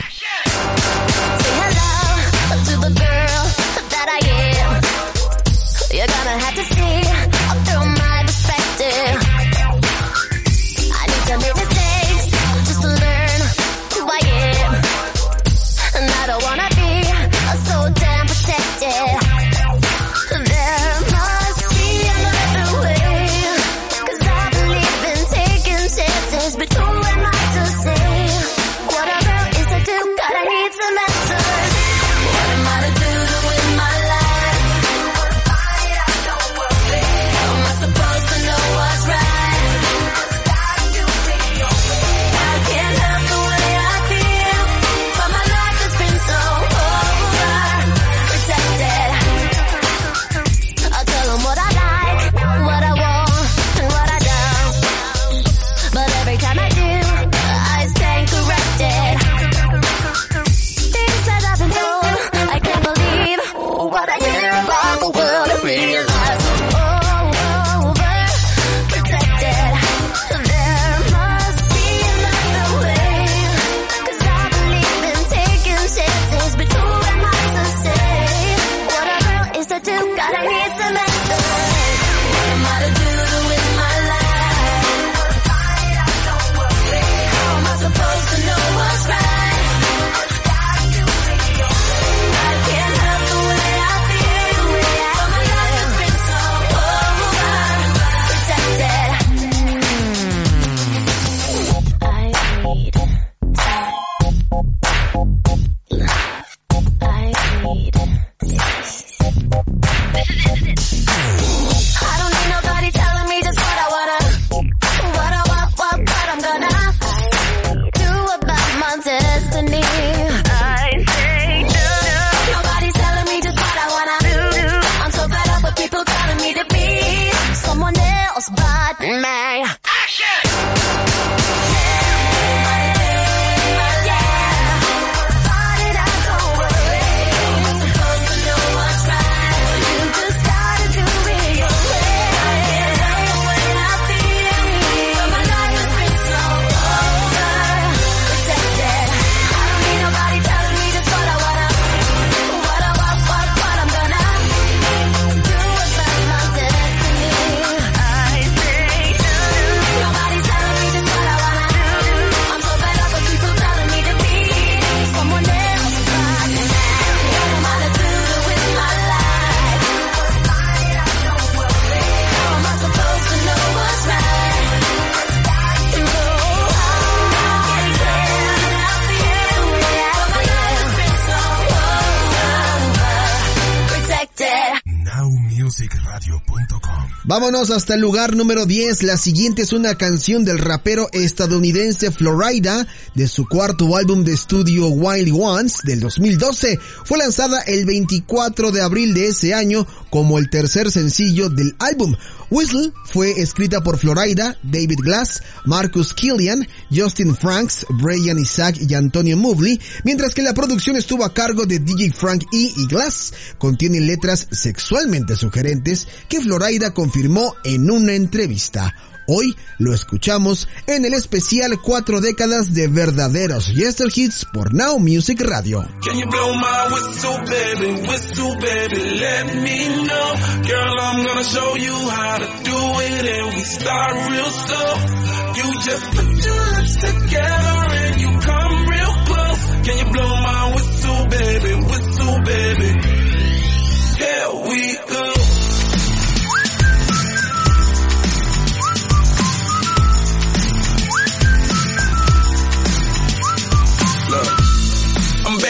Vámonos 187.30 187.70
hasta 187.70 187.94
el 187.94 188.02
lugar 188.02 188.36
número 188.36 188.66
10. 188.66 189.04
La 189.04 189.16
siguiente 189.16 189.62
es 189.62 189.72
una 189.72 189.94
canción 189.94 190.44
del 190.44 190.58
rapero 190.58 191.10
estadounidense 191.12 192.10
Florida 192.10 192.88
de 193.14 193.28
su 193.28 193.48
cuarto 193.48 193.96
álbum 193.96 194.24
de 194.24 194.34
estudio 194.34 194.88
Wild 194.88 195.32
Ones 195.40 195.76
del 195.84 196.00
2012. 196.00 196.80
Fue 197.06 197.20
lanzada 197.20 197.62
el 197.68 197.86
24 197.86 198.72
de 198.72 198.82
abril 198.82 199.14
de 199.14 199.28
ese 199.28 199.54
año 199.54 199.86
como 200.10 200.40
el 200.40 200.50
tercer 200.50 200.90
sencillo 200.90 201.50
del 201.50 201.76
álbum. 201.78 202.16
Whistle 202.50 202.92
fue 203.06 203.40
escrita 203.40 203.84
por 203.84 204.00
Florida, 204.00 204.58
David 204.64 204.98
Glass, 205.04 205.44
Marcus 205.66 206.16
Killian, 206.16 206.68
Justin 206.92 207.36
Franks, 207.36 207.86
Brian 208.02 208.40
Isaac 208.40 208.76
y 208.82 208.92
Antonio 208.96 209.38
Mobley, 209.38 209.80
mientras 210.04 210.34
que 210.34 210.42
la 210.42 210.56
producción 210.56 210.96
estuvo 210.96 211.24
a 211.24 211.32
cargo 211.32 211.68
de 211.68 211.78
DJ 211.78 212.12
Frank 212.12 212.46
E. 212.52 212.72
y 212.76 212.88
Glass. 212.88 213.34
Contiene 213.60 214.02
letras 214.02 214.48
sexualmente 214.50 215.36
sugerentes 215.36 216.08
que 216.28 216.42
Florida 216.42 216.92
confirmó 216.92 217.19
en 217.64 217.92
una 217.92 218.14
entrevista. 218.14 218.96
Hoy 219.28 219.56
lo 219.78 219.94
escuchamos 219.94 220.68
en 220.88 221.06
el 221.06 221.14
especial 221.14 221.80
Cuatro 221.82 222.22
décadas 222.22 222.74
de 222.74 222.88
verdaderos 222.88 223.74
Yester 223.76 224.08
Hits 224.14 224.46
por 224.52 224.74
Now 224.74 225.00
Music 225.00 225.42
Radio. 225.42 225.88
Blow 226.30 226.60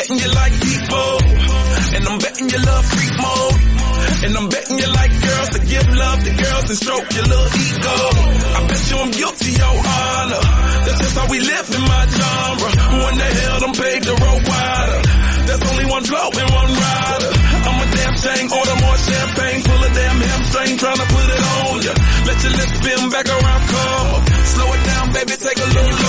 betting 0.09 0.25
you 0.25 0.33
like 0.33 0.53
people. 0.53 1.13
And 1.93 2.03
I'm 2.07 2.17
betting 2.19 2.49
you 2.49 2.59
love 2.65 2.85
freak 2.85 3.13
mode. 3.21 3.61
And 4.25 4.33
I'm 4.37 4.49
betting 4.49 4.77
you 4.79 4.89
like 4.89 5.13
girls 5.21 5.49
to 5.53 5.59
give 5.69 5.85
love 5.85 6.19
to 6.23 6.33
girls 6.33 6.65
and 6.69 6.77
stroke 6.77 7.09
your 7.13 7.25
little 7.29 7.49
ego. 7.53 7.95
I 8.57 8.59
bet 8.67 8.81
you 8.89 8.97
I'm 8.97 9.11
guilty, 9.11 9.51
your 9.53 9.75
honor. 9.77 10.43
That's 10.85 10.99
just 10.99 11.15
how 11.17 11.27
we 11.29 11.39
live 11.39 11.67
in 11.69 11.83
my 11.85 12.03
genre. 12.09 12.69
Who 12.89 12.97
in 13.05 13.15
the 13.21 13.29
hell 13.37 13.59
them 13.59 13.73
paved 13.77 14.05
the 14.09 14.15
road 14.17 14.41
wider? 14.49 14.99
There's 15.45 15.63
only 15.69 15.85
one 15.85 16.03
blow 16.09 16.29
and 16.29 16.49
one 16.57 16.71
rider. 16.73 17.31
I'm 17.69 17.77
a 17.77 17.87
damn 17.93 18.15
shame, 18.17 18.47
order 18.49 18.77
more 18.81 18.97
champagne, 18.97 19.61
pull 19.61 19.81
a 19.81 19.89
damn 19.93 20.17
hamstring, 20.25 20.73
tryna 20.77 21.05
put 21.05 21.27
it 21.29 21.43
on 21.53 21.75
ya. 21.85 21.93
Let 22.25 22.37
your 22.43 22.53
lips 22.57 22.75
spin 22.81 23.01
back 23.13 23.27
around, 23.29 23.63
come 23.69 24.07
up. 24.13 24.23
Slow 24.29 24.69
it 24.73 24.83
down, 24.89 25.05
baby, 25.13 25.35
take 25.37 25.59
a 25.59 25.69
little 25.69 26.08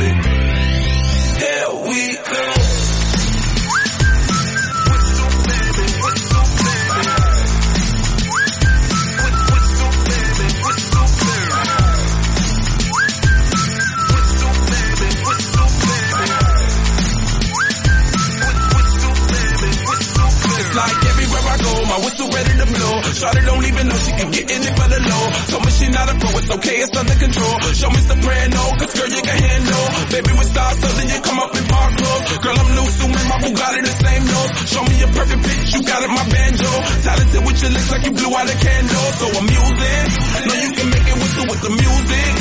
Ready 22.41 22.57
to 22.57 22.67
blow. 22.73 22.95
Shawty 23.13 23.41
don't 23.45 23.65
even 23.65 23.85
know 23.87 23.99
she 24.01 24.11
can 24.17 24.29
get 24.31 24.45
in 24.49 24.61
it 24.65 24.73
for 24.73 24.87
the 24.89 24.99
low. 25.01 25.25
Told 25.51 25.63
me 25.65 25.71
she 25.71 25.87
not 25.89 26.07
a 26.09 26.15
pro, 26.17 26.29
it's 26.41 26.51
okay, 26.57 26.77
it's 26.81 26.95
under 26.97 27.17
control. 27.17 27.55
Show 27.77 27.89
me 27.91 28.01
soprano, 28.01 28.61
cause 28.81 28.93
girl 28.97 29.09
you 29.09 29.21
can 29.21 29.37
handle. 29.37 29.85
Baby 30.09 30.31
with 30.37 30.49
stars, 30.49 30.77
so 30.81 30.87
then 30.97 31.07
you 31.11 31.19
come 31.21 31.39
up 31.39 31.51
in 31.53 31.65
park 31.69 31.91
clothes. 31.97 32.37
Girl 32.41 32.57
I'm 32.57 32.69
new, 32.73 32.87
so 32.89 33.05
my 33.07 33.37
Bugatti 33.41 33.81
the 33.85 33.95
same 34.01 34.23
nose. 34.25 34.51
Show 34.69 34.83
me 34.85 34.95
a 35.01 35.07
perfect 35.11 35.41
pitch, 35.45 35.69
you 35.73 35.81
got 35.85 35.99
it, 36.01 36.11
my 36.11 36.25
banjo. 36.29 36.71
Talented 37.05 37.41
with 37.45 37.57
your 37.61 37.71
lips 37.71 37.89
like 37.91 38.03
you 38.05 38.13
blew 38.13 38.31
out 38.33 38.47
a 38.49 38.57
candle. 38.57 39.07
So 39.21 39.25
I'm 39.37 39.47
using, 39.49 40.05
know 40.47 40.57
you 40.65 40.71
can 40.77 40.87
make 40.89 41.07
it 41.07 41.17
whistle 41.21 41.45
with 41.51 41.61
the 41.61 41.71
music. 41.71 42.31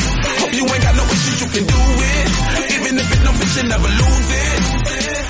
Hope 0.41 0.55
you 0.57 0.65
ain't 0.65 0.83
got 0.85 0.95
no 0.97 1.05
issues, 1.05 1.39
you 1.45 1.49
can 1.51 1.65
do 1.69 1.81
it. 1.81 2.27
Even 2.81 2.93
if 2.97 3.09
it 3.11 3.21
don't 3.25 3.37
fit, 3.37 3.51
you 3.59 3.65
never 3.69 3.91
lose 3.91 4.31
it. 4.33 5.30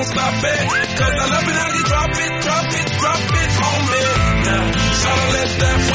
Don't 0.00 0.12
stop 0.12 0.44
it. 0.44 0.96
Cause 0.96 1.12
I 1.12 1.26
love 1.28 1.48
it 1.48 1.56
how 1.60 1.70
you 1.76 1.84
drop 1.84 2.10
it, 2.10 2.32
drop 2.40 2.72
it, 2.72 2.88
drop 3.00 3.20
it 3.40 3.50
on 3.68 3.80
me. 3.90 4.02
Now, 4.44 4.64
tryna 5.00 5.32
let 5.32 5.50
that 5.60 5.89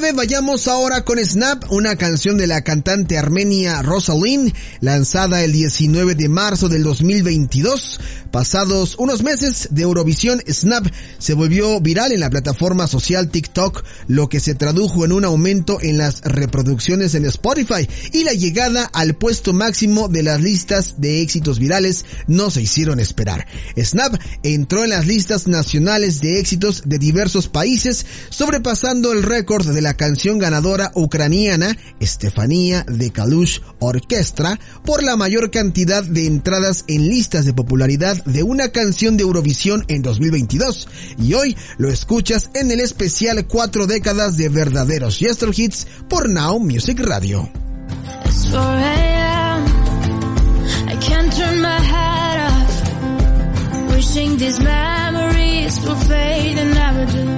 9, 0.00 0.12
vayamos 0.12 0.68
ahora 0.68 1.04
con 1.04 1.18
Snap, 1.18 1.72
una 1.72 1.96
canción 1.96 2.36
de 2.36 2.46
la 2.46 2.62
cantante 2.62 3.18
armenia 3.18 3.82
Rosalind, 3.82 4.54
lanzada 4.80 5.42
el 5.42 5.50
19 5.50 6.14
de 6.14 6.28
marzo 6.28 6.68
del 6.68 6.84
2022. 6.84 7.98
Pasados 8.30 8.94
unos 8.98 9.24
meses 9.24 9.68
de 9.72 9.82
Eurovisión, 9.82 10.40
Snap 10.48 10.86
se 11.18 11.34
volvió 11.34 11.80
viral 11.80 12.12
en 12.12 12.20
la 12.20 12.30
plataforma 12.30 12.86
social 12.86 13.30
TikTok, 13.30 13.82
lo 14.06 14.28
que 14.28 14.38
se 14.38 14.54
tradujo 14.54 15.04
en 15.04 15.10
un 15.10 15.24
aumento 15.24 15.78
en 15.80 15.98
las 15.98 16.20
reproducciones 16.20 17.16
en 17.16 17.24
Spotify 17.24 17.88
y 18.12 18.22
la 18.22 18.34
llegada 18.34 18.84
al 18.92 19.16
puesto 19.16 19.52
máximo 19.52 20.08
de 20.08 20.22
las 20.22 20.40
listas 20.40 20.94
de 20.98 21.22
éxitos 21.22 21.58
virales 21.58 22.04
no 22.28 22.50
se 22.50 22.62
hicieron 22.62 23.00
esperar. 23.00 23.48
Snap 23.76 24.14
entró 24.44 24.84
en 24.84 24.90
las 24.90 25.06
listas 25.06 25.48
nacionales 25.48 26.20
de 26.20 26.38
éxitos 26.38 26.82
de 26.84 26.98
diversos 26.98 27.48
países, 27.48 28.06
sobrepasando 28.28 29.12
el 29.12 29.24
récord 29.24 29.66
de 29.66 29.80
la 29.80 29.87
canción 29.94 30.38
ganadora 30.38 30.92
ucraniana 30.94 31.76
Estefanía 32.00 32.84
de 32.88 33.10
Kalush 33.10 33.60
Orquestra 33.78 34.58
por 34.84 35.02
la 35.02 35.16
mayor 35.16 35.50
cantidad 35.50 36.02
de 36.04 36.26
entradas 36.26 36.84
en 36.88 37.08
listas 37.08 37.44
de 37.44 37.54
popularidad 37.54 38.22
de 38.24 38.42
una 38.42 38.68
canción 38.70 39.16
de 39.16 39.22
Eurovisión 39.24 39.84
en 39.88 40.02
2022. 40.02 40.88
Y 41.18 41.34
hoy 41.34 41.56
lo 41.78 41.88
escuchas 41.88 42.50
en 42.54 42.70
el 42.70 42.80
especial 42.80 43.46
cuatro 43.46 43.86
décadas 43.86 44.36
de 44.36 44.48
verdaderos 44.48 45.18
Yester 45.20 45.50
Hits 45.54 45.86
por 46.08 46.28
Now 46.28 46.58
Music 46.58 47.00
Radio. 47.00 47.50
It's 48.24 48.50
4 48.50 48.60
a.m. 48.60 49.66
I 50.88 50.96
can't 51.00 51.32
turn 51.32 51.62
my 51.62 51.80
head 51.80 52.40
off. 52.50 53.90
Wishing 53.94 54.36
these 54.36 54.60
memories 54.60 55.80
will 55.80 55.96
fade 55.96 56.58
and 56.58 56.74
never 56.74 57.06
do. 57.06 57.37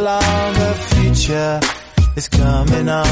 Long. 0.00 0.54
The 0.54 0.74
future 0.94 1.60
is 2.16 2.28
coming 2.28 2.88
on. 2.88 3.06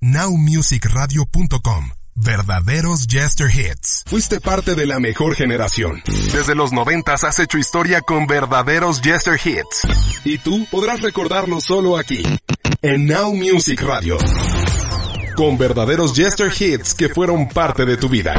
Nowmusicradio.com. 0.00 1.90
Verdaderos 2.14 3.06
Jester 3.08 3.48
Hits. 3.50 4.04
Fuiste 4.06 4.40
parte 4.40 4.74
de 4.74 4.86
la 4.86 5.00
mejor 5.00 5.34
generación. 5.34 6.02
Desde 6.32 6.54
los 6.54 6.72
noventas 6.72 7.24
has 7.24 7.38
hecho 7.38 7.58
historia 7.58 8.00
con 8.02 8.26
verdaderos 8.26 9.00
Jester 9.00 9.40
Hits. 9.42 9.86
Y 10.24 10.38
tú 10.38 10.66
podrás 10.70 11.00
recordarlo 11.00 11.60
solo 11.60 11.96
aquí. 11.96 12.22
En 12.82 13.06
Now 13.06 13.34
Music 13.34 13.80
Radio. 13.80 14.18
Con 15.36 15.56
verdaderos 15.56 16.14
Jester 16.14 16.52
Hits 16.56 16.94
que 16.94 17.08
fueron 17.08 17.48
parte 17.48 17.86
de 17.86 17.96
tu 17.96 18.08
vida. 18.08 18.34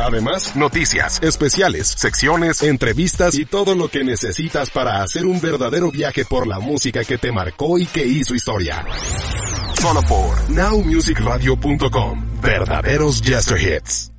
Además, 0.00 0.54
noticias, 0.56 1.20
especiales, 1.22 1.88
secciones, 1.88 2.62
entrevistas 2.62 3.34
y 3.34 3.44
todo 3.44 3.74
lo 3.74 3.88
que 3.88 4.04
necesitas 4.04 4.70
para 4.70 5.02
hacer 5.02 5.26
un 5.26 5.40
verdadero 5.40 5.90
viaje 5.90 6.24
por 6.24 6.46
la 6.46 6.60
música 6.60 7.04
que 7.04 7.18
te 7.18 7.32
marcó 7.32 7.78
y 7.78 7.86
que 7.86 8.06
hizo 8.06 8.34
historia. 8.34 8.84
Solo 9.80 10.02
por 10.02 10.50
nowmusicradio.com. 10.50 12.40
Verdaderos 12.40 13.22
Jester 13.22 13.60
Hits. 13.60 14.17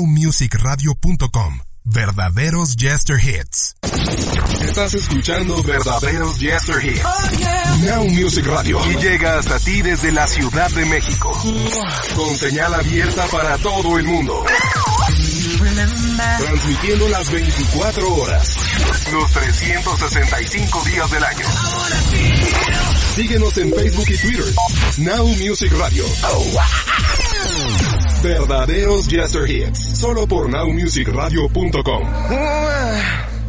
nowmusicradio.com. 0.00 1.60
Verdaderos 1.84 2.76
Jester 2.76 3.18
Hits. 3.18 3.76
Estás 4.62 4.94
escuchando 4.94 5.62
Verdaderos 5.62 6.38
Jester 6.38 6.84
Hits. 6.84 7.02
Now 7.84 8.04
Music 8.08 8.46
Radio. 8.46 8.78
Y 8.90 8.96
llega 8.96 9.38
hasta 9.38 9.58
ti 9.58 9.82
desde 9.82 10.12
la 10.12 10.26
Ciudad 10.26 10.70
de 10.70 10.86
México. 10.86 11.36
Con 12.16 12.36
señal 12.36 12.74
abierta 12.74 13.26
para 13.26 13.58
todo 13.58 13.98
el 13.98 14.06
mundo. 14.06 14.44
Transmitiendo 16.38 17.08
las 17.08 17.30
24 17.30 18.14
horas. 18.14 18.56
Los 19.12 19.32
365 19.32 20.84
días 20.84 21.10
del 21.10 21.24
año. 21.24 21.46
Síguenos 23.16 23.56
en 23.58 23.74
Facebook 23.74 24.06
y 24.08 24.18
Twitter. 24.18 24.54
Now 24.98 25.26
Music 25.26 25.72
Radio. 25.72 26.04
Verdaderos 28.22 29.08
Jester 29.08 29.50
Hits. 29.50 29.98
Solo 29.98 30.26
por 30.26 30.48
nowmusicradio.com. 30.48 33.39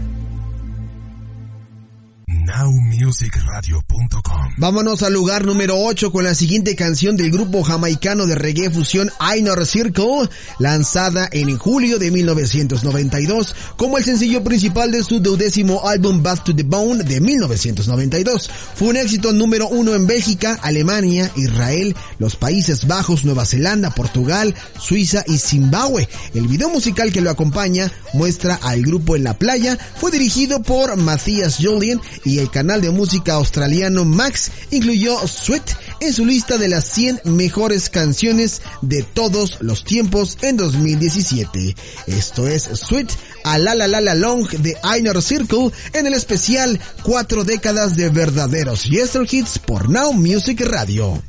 Nowmusicradio.com. 2.45 4.53
Vámonos 4.57 5.03
al 5.03 5.13
lugar 5.13 5.45
número 5.45 5.77
8 5.77 6.11
con 6.11 6.23
la 6.23 6.33
siguiente 6.33 6.75
canción 6.75 7.15
del 7.15 7.31
grupo 7.31 7.63
jamaicano 7.63 8.25
de 8.25 8.35
reggae 8.35 8.71
fusión 8.71 9.11
Inner 9.37 9.65
Circle, 9.65 10.29
lanzada 10.59 11.29
en 11.31 11.57
julio 11.57 11.99
de 11.99 12.11
1992 12.11 13.55
como 13.77 13.97
el 13.97 14.03
sencillo 14.03 14.43
principal 14.43 14.91
de 14.91 15.03
su 15.03 15.19
duodécimo 15.19 15.87
álbum 15.87 16.23
Back 16.23 16.43
to 16.43 16.55
the 16.55 16.63
Bone 16.63 17.03
de 17.03 17.21
1992. 17.21 18.49
Fue 18.75 18.89
un 18.89 18.97
éxito 18.97 19.31
número 19.33 19.67
uno 19.67 19.93
en 19.93 20.07
Bélgica, 20.07 20.57
Alemania, 20.61 21.31
Israel, 21.35 21.95
los 22.17 22.35
Países 22.35 22.87
Bajos, 22.87 23.25
Nueva 23.25 23.45
Zelanda, 23.45 23.91
Portugal, 23.91 24.55
Suiza 24.79 25.23
y 25.27 25.37
Zimbabue. 25.37 26.07
El 26.33 26.47
video 26.47 26.69
musical 26.69 27.11
que 27.11 27.21
lo 27.21 27.29
acompaña 27.29 27.91
muestra 28.13 28.55
al 28.55 28.81
grupo 28.81 29.15
en 29.15 29.23
la 29.23 29.35
playa, 29.35 29.77
fue 29.95 30.11
dirigido 30.11 30.61
por 30.61 30.97
Matthias 30.97 31.57
Julian 31.61 32.01
y 32.25 32.30
el 32.39 32.49
canal 32.49 32.81
de 32.81 32.89
música 32.89 33.33
australiano 33.33 34.05
Max 34.05 34.51
incluyó 34.71 35.27
Sweet 35.27 35.63
en 35.99 36.13
su 36.13 36.25
lista 36.25 36.57
de 36.57 36.67
las 36.67 36.85
100 36.85 37.21
mejores 37.25 37.89
canciones 37.89 38.61
de 38.81 39.03
todos 39.03 39.57
los 39.61 39.83
tiempos 39.83 40.37
en 40.41 40.57
2017. 40.57 41.75
Esto 42.07 42.47
es 42.47 42.63
Sweet 42.63 43.11
a 43.43 43.57
la 43.57 43.75
la 43.75 43.87
la 43.87 44.01
la 44.01 44.15
long 44.15 44.47
de 44.47 44.77
Inner 44.97 45.21
Circle 45.21 45.71
en 45.93 46.07
el 46.07 46.13
especial 46.13 46.79
cuatro 47.03 47.43
décadas 47.43 47.95
de 47.95 48.09
verdaderos 48.09 48.85
Yester 48.85 49.27
Hits 49.29 49.59
por 49.59 49.89
Now 49.89 50.13
Music 50.13 50.61
Radio. 50.61 51.21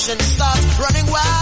emotion 0.00 0.20
starts 0.20 0.78
running 0.78 1.06
wild. 1.10 1.39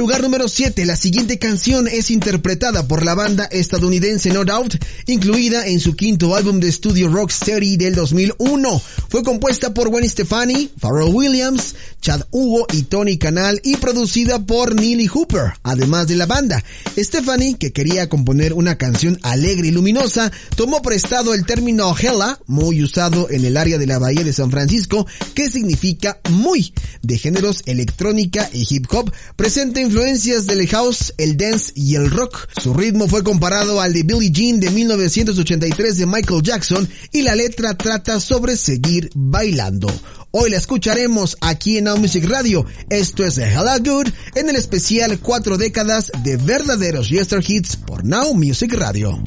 Lugar 0.00 0.22
número 0.22 0.48
7. 0.48 0.86
La 0.86 0.96
siguiente 0.96 1.38
canción 1.38 1.86
es 1.86 2.10
interpretada 2.10 2.88
por 2.88 3.04
la 3.04 3.14
banda 3.14 3.44
estadounidense 3.44 4.30
No 4.30 4.46
Doubt, 4.46 4.82
incluida 5.06 5.66
en 5.66 5.78
su 5.78 5.94
quinto 5.94 6.34
álbum 6.34 6.58
de 6.58 6.68
estudio 6.68 7.08
Rocksteady 7.08 7.76
del 7.76 7.94
2001. 7.96 8.82
Fue 9.10 9.22
compuesta 9.22 9.74
por 9.74 9.90
Gwen 9.90 10.08
Stefani, 10.08 10.70
Pharrell 10.78 11.14
Williams, 11.14 11.74
Chad 12.00 12.22
Hugo 12.30 12.66
y 12.72 12.84
Tony 12.84 13.18
Canal 13.18 13.60
y 13.62 13.76
producida 13.76 14.38
por 14.38 14.74
Neely 14.74 15.06
Hooper, 15.06 15.52
además 15.64 16.08
de 16.08 16.16
la 16.16 16.24
banda. 16.24 16.64
Stephanie, 16.96 17.58
que 17.58 17.72
quería 17.72 18.08
componer 18.08 18.54
una 18.54 18.78
canción 18.78 19.18
alegre 19.20 19.68
y 19.68 19.70
luminosa, 19.70 20.32
tomó 20.56 20.80
prestado 20.80 21.34
el 21.34 21.44
término 21.44 21.94
hella, 21.94 22.38
muy 22.46 22.82
usado 22.82 23.28
en 23.28 23.44
el 23.44 23.58
área 23.58 23.76
de 23.76 23.86
la 23.86 23.98
Bahía 23.98 24.24
de 24.24 24.32
San 24.32 24.50
Francisco, 24.50 25.06
que 25.34 25.50
significa 25.50 26.20
muy, 26.30 26.72
de 27.10 27.18
géneros 27.18 27.62
electrónica 27.66 28.48
y 28.52 28.64
hip 28.70 28.86
hop, 28.92 29.12
presenta 29.34 29.80
influencias 29.80 30.46
del 30.46 30.66
house, 30.68 31.12
el 31.18 31.36
dance 31.36 31.72
y 31.74 31.96
el 31.96 32.08
rock. 32.08 32.48
Su 32.62 32.72
ritmo 32.72 33.08
fue 33.08 33.24
comparado 33.24 33.80
al 33.80 33.92
de 33.92 34.04
Billie 34.04 34.30
Jean 34.30 34.60
de 34.60 34.70
1983 34.70 35.96
de 35.96 36.06
Michael 36.06 36.42
Jackson 36.42 36.88
y 37.10 37.22
la 37.22 37.34
letra 37.34 37.76
trata 37.76 38.20
sobre 38.20 38.56
seguir 38.56 39.10
bailando. 39.14 39.88
Hoy 40.30 40.50
la 40.50 40.58
escucharemos 40.58 41.36
aquí 41.40 41.78
en 41.78 41.84
Now 41.84 41.98
Music 41.98 42.24
Radio. 42.28 42.64
Esto 42.88 43.24
es 43.24 43.36
Hella 43.38 43.78
Good 43.78 44.08
en 44.36 44.48
el 44.48 44.54
especial 44.54 45.18
cuatro 45.18 45.58
décadas 45.58 46.12
de 46.22 46.36
verdaderos 46.36 47.08
Yester 47.10 47.42
Hits 47.44 47.74
por 47.74 48.04
Now 48.04 48.34
Music 48.34 48.72
Radio. 48.74 49.20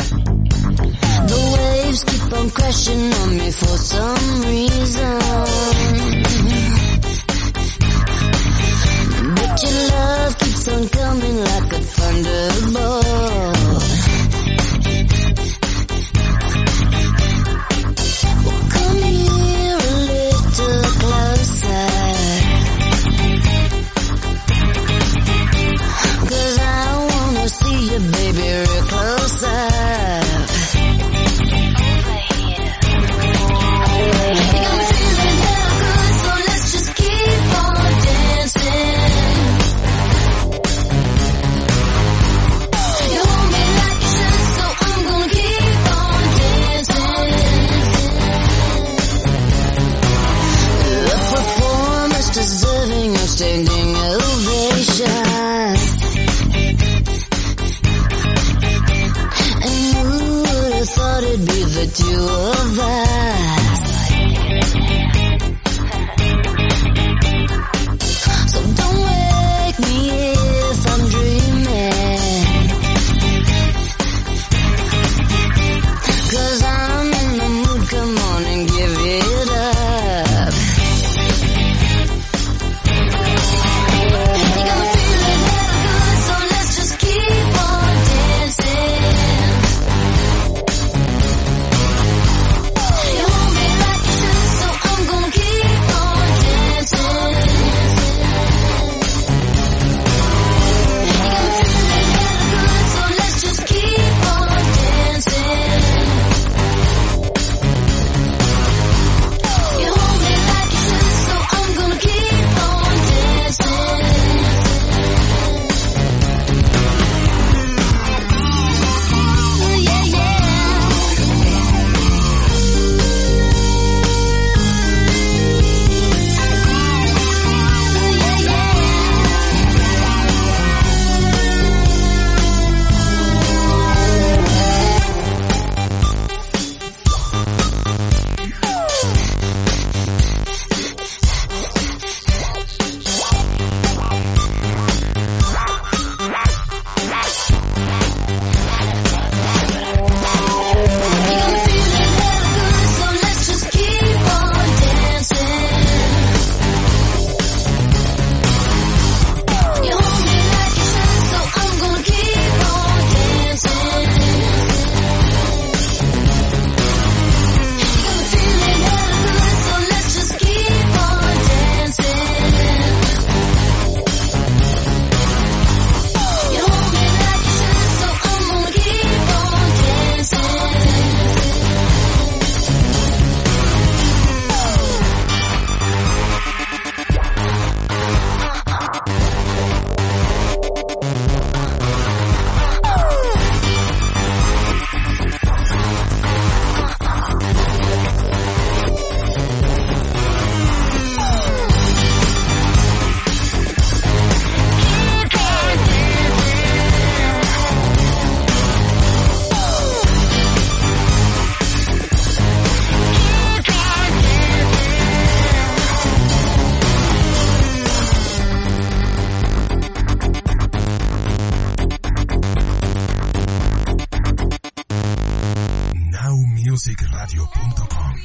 Your 9.62 9.88
love 9.90 10.38
keeps 10.40 10.68
on 10.68 10.88
coming 10.90 11.38
like 11.38 11.74
a 11.74 11.80
thunderbolt. 11.82 13.54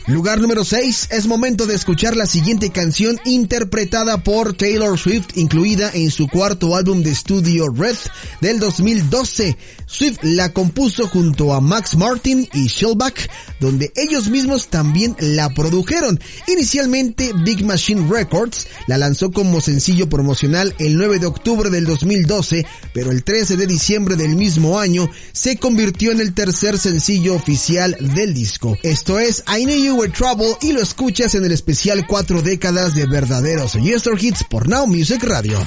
Lugar 0.08 0.40
número 0.40 0.64
6. 0.64 1.08
Es 1.10 1.26
momento 1.26 1.66
de 1.66 1.74
escuchar 1.74 2.16
la 2.16 2.24
siguiente 2.24 2.70
canción 2.70 3.20
interpretada 3.26 4.24
por 4.24 4.54
Taylor 4.54 4.98
Swift, 4.98 5.36
incluida 5.36 5.90
en 5.92 6.10
su 6.10 6.28
cuarto 6.28 6.74
álbum 6.74 7.02
de 7.02 7.10
estudio 7.10 7.68
Red 7.68 7.96
del 8.40 8.58
2012. 8.58 9.58
Swift 9.84 10.20
la 10.22 10.54
compuso 10.54 11.08
junto 11.08 11.52
a 11.52 11.60
Max 11.60 11.94
Martin 11.94 12.48
y 12.54 12.68
Shellback, 12.68 13.28
donde 13.60 13.92
ellos 13.96 14.30
mismos 14.30 14.68
también 14.68 15.14
la 15.20 15.50
produjeron. 15.50 16.18
Inicialmente, 16.46 17.32
Big 17.44 17.62
Machine 17.62 18.08
Records 18.10 18.66
la 18.86 18.96
lanzó 18.96 19.30
como 19.30 19.60
sencillo 19.60 20.08
promocional 20.08 20.74
el 20.78 20.96
9 20.96 21.18
de 21.18 21.26
octubre 21.26 21.68
del 21.68 21.84
2012, 21.84 22.64
pero 22.94 23.10
el 23.12 23.24
13 23.24 23.58
de 23.58 23.66
diciembre 23.66 24.16
del 24.16 24.36
mismo 24.36 24.78
año 24.78 25.10
se 25.32 25.58
convirtió 25.58 26.12
en 26.12 26.20
el 26.20 26.32
tercer 26.32 26.78
sencillo 26.78 27.34
oficial 27.34 27.94
del 28.00 28.32
disco. 28.32 28.78
Esto 28.82 29.18
es 29.18 29.44
I 29.54 29.64
Knew 29.64 29.84
You 29.84 29.97
Trouble 30.06 30.56
y 30.62 30.72
lo 30.72 30.80
escuchas 30.80 31.34
en 31.34 31.44
el 31.44 31.50
especial 31.50 32.06
cuatro 32.06 32.40
décadas 32.40 32.94
de 32.94 33.06
verdaderos 33.06 33.72
Yester 33.72 34.14
Hits 34.16 34.44
por 34.44 34.68
Now 34.68 34.86
Music 34.86 35.22
Radio. 35.24 35.58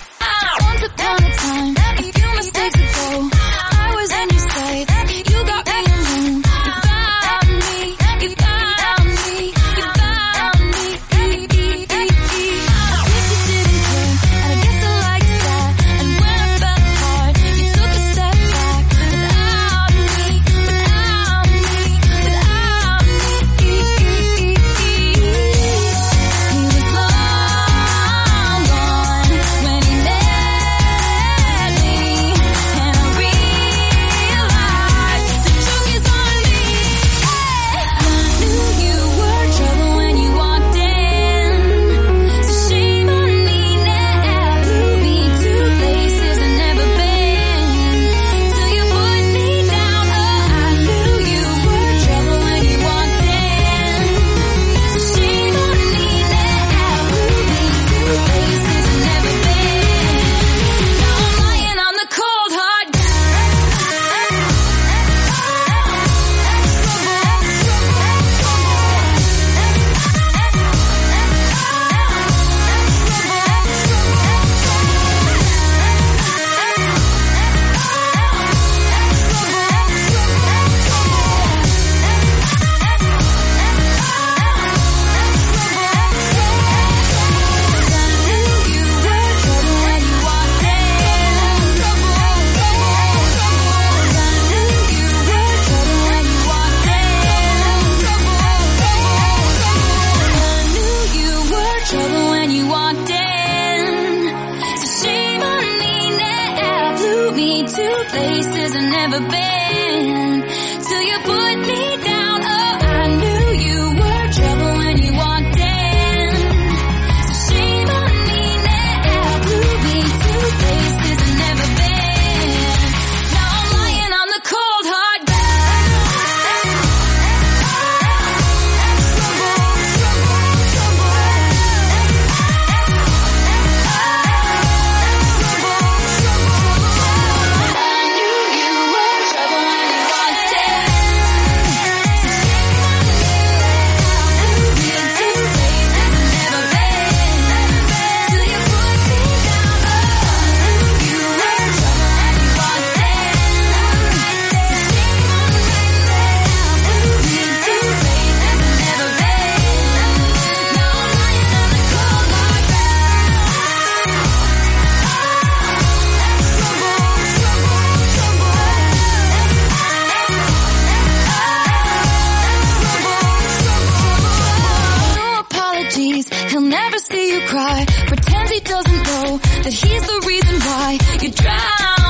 Pretends 178.08 178.52
he 178.52 178.60
doesn't 178.60 179.04
know 179.04 179.38
that 179.64 179.74
he's 179.74 180.08
the 180.08 180.24
reason 180.28 180.60
why 180.62 180.98
you 181.22 181.32
drown. 181.32 182.01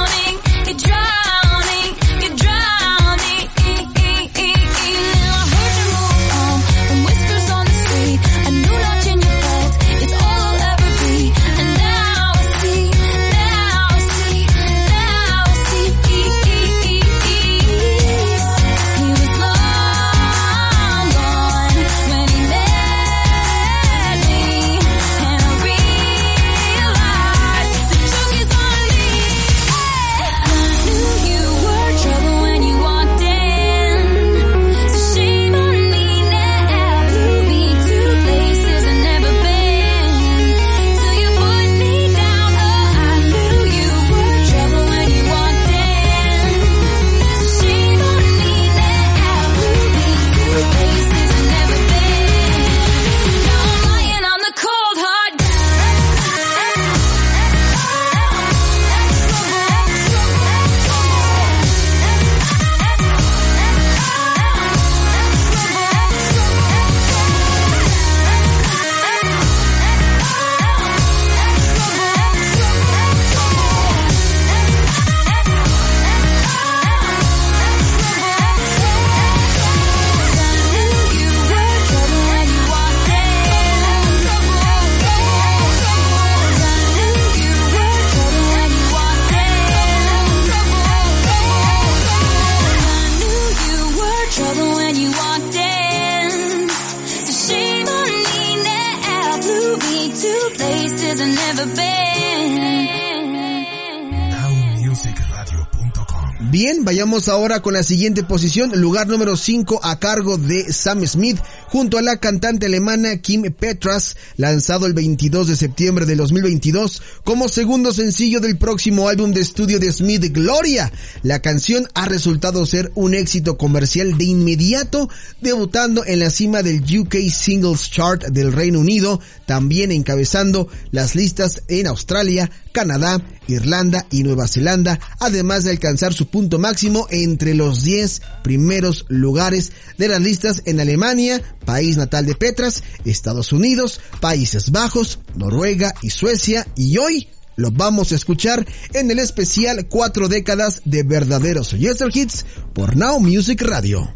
Ahora 107.51 107.61
con 107.61 107.73
la 107.73 107.83
siguiente 107.83 108.23
posición, 108.23 108.79
lugar 108.79 109.07
número 109.07 109.35
5 109.35 109.81
a 109.83 109.99
cargo 109.99 110.37
de 110.37 110.71
Sam 110.71 111.05
Smith, 111.05 111.37
junto 111.67 111.97
a 111.97 112.01
la 112.01 112.15
cantante 112.15 112.67
alemana 112.67 113.17
Kim 113.17 113.41
Petras, 113.51 114.15
lanzado 114.37 114.85
el 114.85 114.93
22 114.93 115.47
de 115.47 115.57
septiembre 115.57 116.05
de 116.05 116.15
2022 116.15 117.01
como 117.25 117.49
segundo 117.49 117.91
sencillo 117.91 118.39
del 118.39 118.57
próximo 118.57 119.09
álbum 119.09 119.31
de 119.33 119.41
estudio 119.41 119.79
de 119.79 119.91
Smith, 119.91 120.31
Gloria. 120.31 120.93
La 121.23 121.41
canción 121.41 121.89
ha 121.93 122.05
resultado 122.05 122.65
ser 122.65 122.93
un 122.95 123.13
éxito 123.15 123.57
comercial 123.57 124.17
de 124.17 124.23
inmediato, 124.23 125.09
debutando 125.41 126.05
en 126.05 126.21
la 126.21 126.29
cima 126.29 126.63
del 126.63 126.81
UK 126.83 127.15
Singles 127.29 127.91
Chart 127.91 128.27
del 128.27 128.53
Reino 128.53 128.79
Unido, 128.79 129.19
también 129.45 129.91
encabezando 129.91 130.69
las 130.91 131.15
listas 131.15 131.63
en 131.67 131.87
Australia, 131.87 132.49
Canadá, 132.71 133.21
Irlanda 133.47 134.05
y 134.09 134.23
Nueva 134.23 134.47
Zelanda, 134.47 134.99
además 135.19 135.63
de 135.63 135.71
alcanzar 135.71 136.13
su 136.13 136.27
punto 136.27 136.59
máximo 136.59 137.07
entre 137.09 137.53
los 137.53 137.83
10 137.83 138.21
primeros 138.43 139.05
lugares 139.09 139.71
de 139.97 140.07
las 140.07 140.21
listas 140.21 140.61
en 140.65 140.79
Alemania, 140.79 141.41
país 141.65 141.97
natal 141.97 142.25
de 142.25 142.35
Petras, 142.35 142.83
Estados 143.05 143.53
Unidos, 143.53 143.99
Países 144.19 144.71
Bajos, 144.71 145.19
Noruega 145.35 145.93
y 146.01 146.09
Suecia, 146.09 146.67
y 146.75 146.97
hoy 146.97 147.27
lo 147.55 147.71
vamos 147.71 148.11
a 148.11 148.15
escuchar 148.15 148.65
en 148.93 149.11
el 149.11 149.19
especial 149.19 149.87
cuatro 149.87 150.27
décadas 150.27 150.81
de 150.85 151.03
verdaderos 151.03 151.71
Yester 151.71 152.09
Hits 152.13 152.45
por 152.73 152.95
Now 152.95 153.19
Music 153.19 153.61
Radio. 153.61 154.15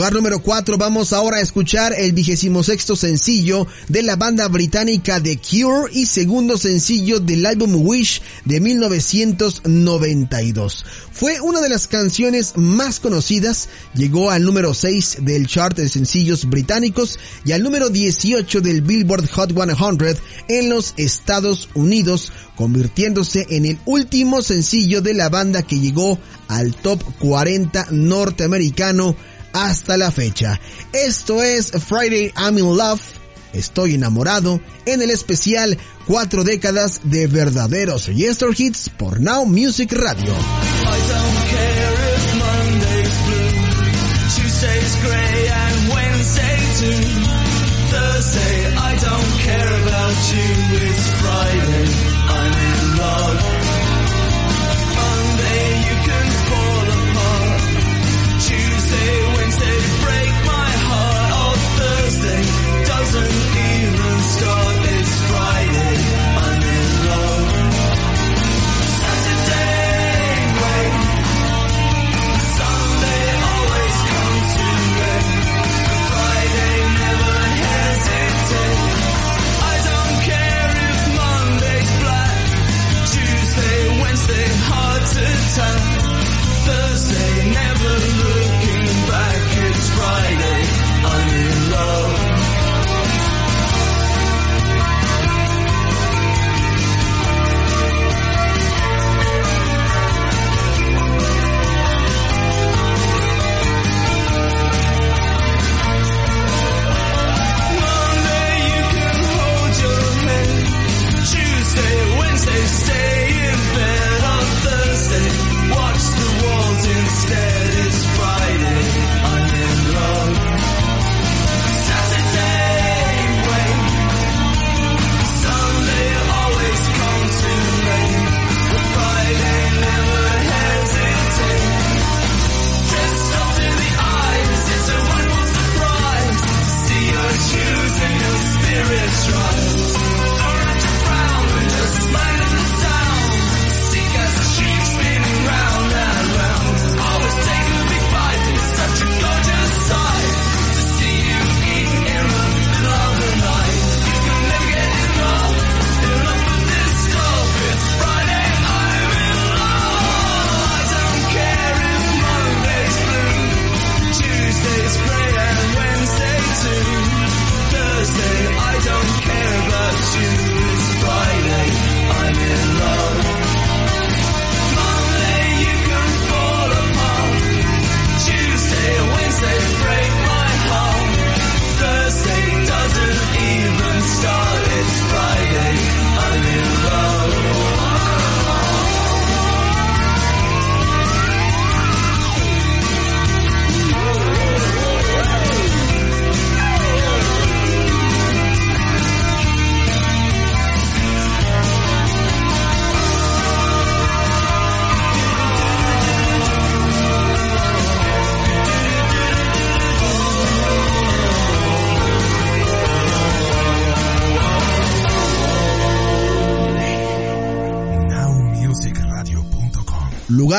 Lugar 0.00 0.14
número 0.14 0.40
4, 0.40 0.78
vamos 0.78 1.12
ahora 1.12 1.36
a 1.36 1.42
escuchar 1.42 1.92
el 1.92 2.14
vigésimo 2.14 2.62
sexto 2.62 2.96
sencillo 2.96 3.66
de 3.88 4.02
la 4.02 4.16
banda 4.16 4.48
británica 4.48 5.22
The 5.22 5.38
Cure 5.38 5.92
y 5.92 6.06
segundo 6.06 6.56
sencillo 6.56 7.20
del 7.20 7.44
álbum 7.44 7.86
Wish 7.86 8.22
de 8.46 8.60
1992. 8.60 10.86
Fue 11.12 11.38
una 11.42 11.60
de 11.60 11.68
las 11.68 11.86
canciones 11.86 12.56
más 12.56 12.98
conocidas, 12.98 13.68
llegó 13.94 14.30
al 14.30 14.42
número 14.42 14.72
6 14.72 15.18
del 15.20 15.46
chart 15.46 15.76
de 15.76 15.90
sencillos 15.90 16.48
británicos 16.48 17.18
y 17.44 17.52
al 17.52 17.62
número 17.62 17.90
18 17.90 18.62
del 18.62 18.80
Billboard 18.80 19.28
Hot 19.32 19.52
100 19.52 20.16
en 20.48 20.70
los 20.70 20.94
Estados 20.96 21.68
Unidos, 21.74 22.32
convirtiéndose 22.56 23.46
en 23.50 23.66
el 23.66 23.78
último 23.84 24.40
sencillo 24.40 25.02
de 25.02 25.12
la 25.12 25.28
banda 25.28 25.60
que 25.60 25.78
llegó 25.78 26.18
al 26.48 26.74
top 26.74 27.02
40 27.18 27.88
norteamericano 27.90 29.14
hasta 29.52 29.96
la 29.96 30.10
fecha. 30.10 30.60
Esto 30.92 31.42
es 31.42 31.70
Friday 31.70 32.32
I'm 32.36 32.58
in 32.58 32.76
Love, 32.76 33.00
estoy 33.52 33.94
enamorado, 33.94 34.60
en 34.86 35.02
el 35.02 35.10
especial 35.10 35.78
cuatro 36.06 36.44
décadas 36.44 37.00
de 37.04 37.26
verdaderos 37.26 38.06
Yester 38.06 38.50
Hits 38.56 38.88
por 38.90 39.20
Now 39.20 39.46
Music 39.46 39.92
Radio. 39.92 40.34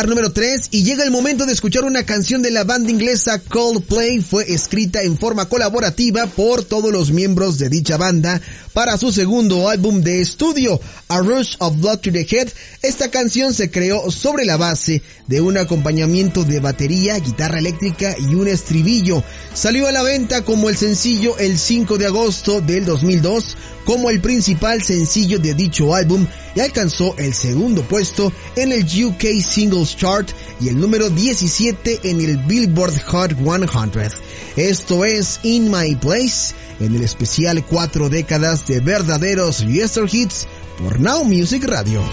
Número 0.07 0.31
3 0.31 0.69
y 0.71 0.83
llega 0.83 1.03
el 1.03 1.11
momento 1.11 1.45
de 1.45 1.53
escuchar 1.53 1.83
una 1.83 2.03
canción 2.03 2.41
de 2.41 2.49
la 2.49 2.63
banda 2.63 2.89
inglesa 2.89 3.39
Coldplay. 3.39 4.21
Fue 4.21 4.51
escrita 4.51 5.01
en 5.01 5.17
forma 5.17 5.47
colaborativa 5.47 6.25
por 6.27 6.63
todos 6.63 6.91
los 6.91 7.11
miembros 7.11 7.57
de 7.57 7.69
dicha 7.69 7.97
banda 7.97 8.41
para 8.73 8.97
su 8.97 9.11
segundo 9.11 9.69
álbum 9.69 10.01
de 10.01 10.21
estudio, 10.21 10.79
A 11.07 11.19
Rush 11.19 11.55
of 11.59 11.77
Blood 11.77 11.99
to 11.99 12.11
the 12.11 12.25
Head. 12.29 12.49
Esta 12.81 13.11
canción 13.11 13.53
se 13.53 13.69
creó 13.69 14.09
sobre 14.11 14.45
la 14.45 14.57
base 14.57 15.01
de 15.27 15.41
un 15.41 15.57
acompañamiento 15.57 16.43
de 16.43 16.59
batería, 16.59 17.19
guitarra 17.19 17.59
eléctrica 17.59 18.15
y 18.17 18.33
un 18.35 18.47
estribillo. 18.47 19.23
Salió 19.53 19.87
a 19.87 19.91
la 19.91 20.03
venta 20.03 20.43
como 20.43 20.69
el 20.69 20.77
sencillo 20.77 21.37
el 21.37 21.57
5 21.57 21.97
de 21.97 22.07
agosto 22.07 22.61
del 22.61 22.85
2002 22.85 23.57
como 23.85 24.09
el 24.09 24.21
principal 24.21 24.81
sencillo 24.81 25.39
de 25.39 25.53
dicho 25.53 25.95
álbum 25.95 26.27
y 26.55 26.59
alcanzó 26.59 27.15
el 27.17 27.33
segundo 27.33 27.81
puesto 27.83 28.31
en 28.55 28.71
el 28.71 28.83
UK 28.83 29.41
Singles 29.43 29.90
Chart 29.95 30.29
y 30.59 30.69
el 30.69 30.79
número 30.79 31.09
17 31.09 32.01
en 32.03 32.21
el 32.21 32.37
Billboard 32.37 32.99
Hot 33.05 33.33
100. 33.35 34.11
Esto 34.55 35.05
es 35.05 35.39
In 35.43 35.71
My 35.71 35.95
Place 35.95 36.53
en 36.79 36.95
el 36.95 37.03
especial 37.03 37.63
cuatro 37.65 38.09
décadas 38.09 38.67
de 38.67 38.79
verdaderos 38.79 39.65
Yester 39.65 40.07
Hits 40.11 40.47
por 40.77 40.99
Now 40.99 41.23
Music 41.23 41.63
Radio. 41.65 42.03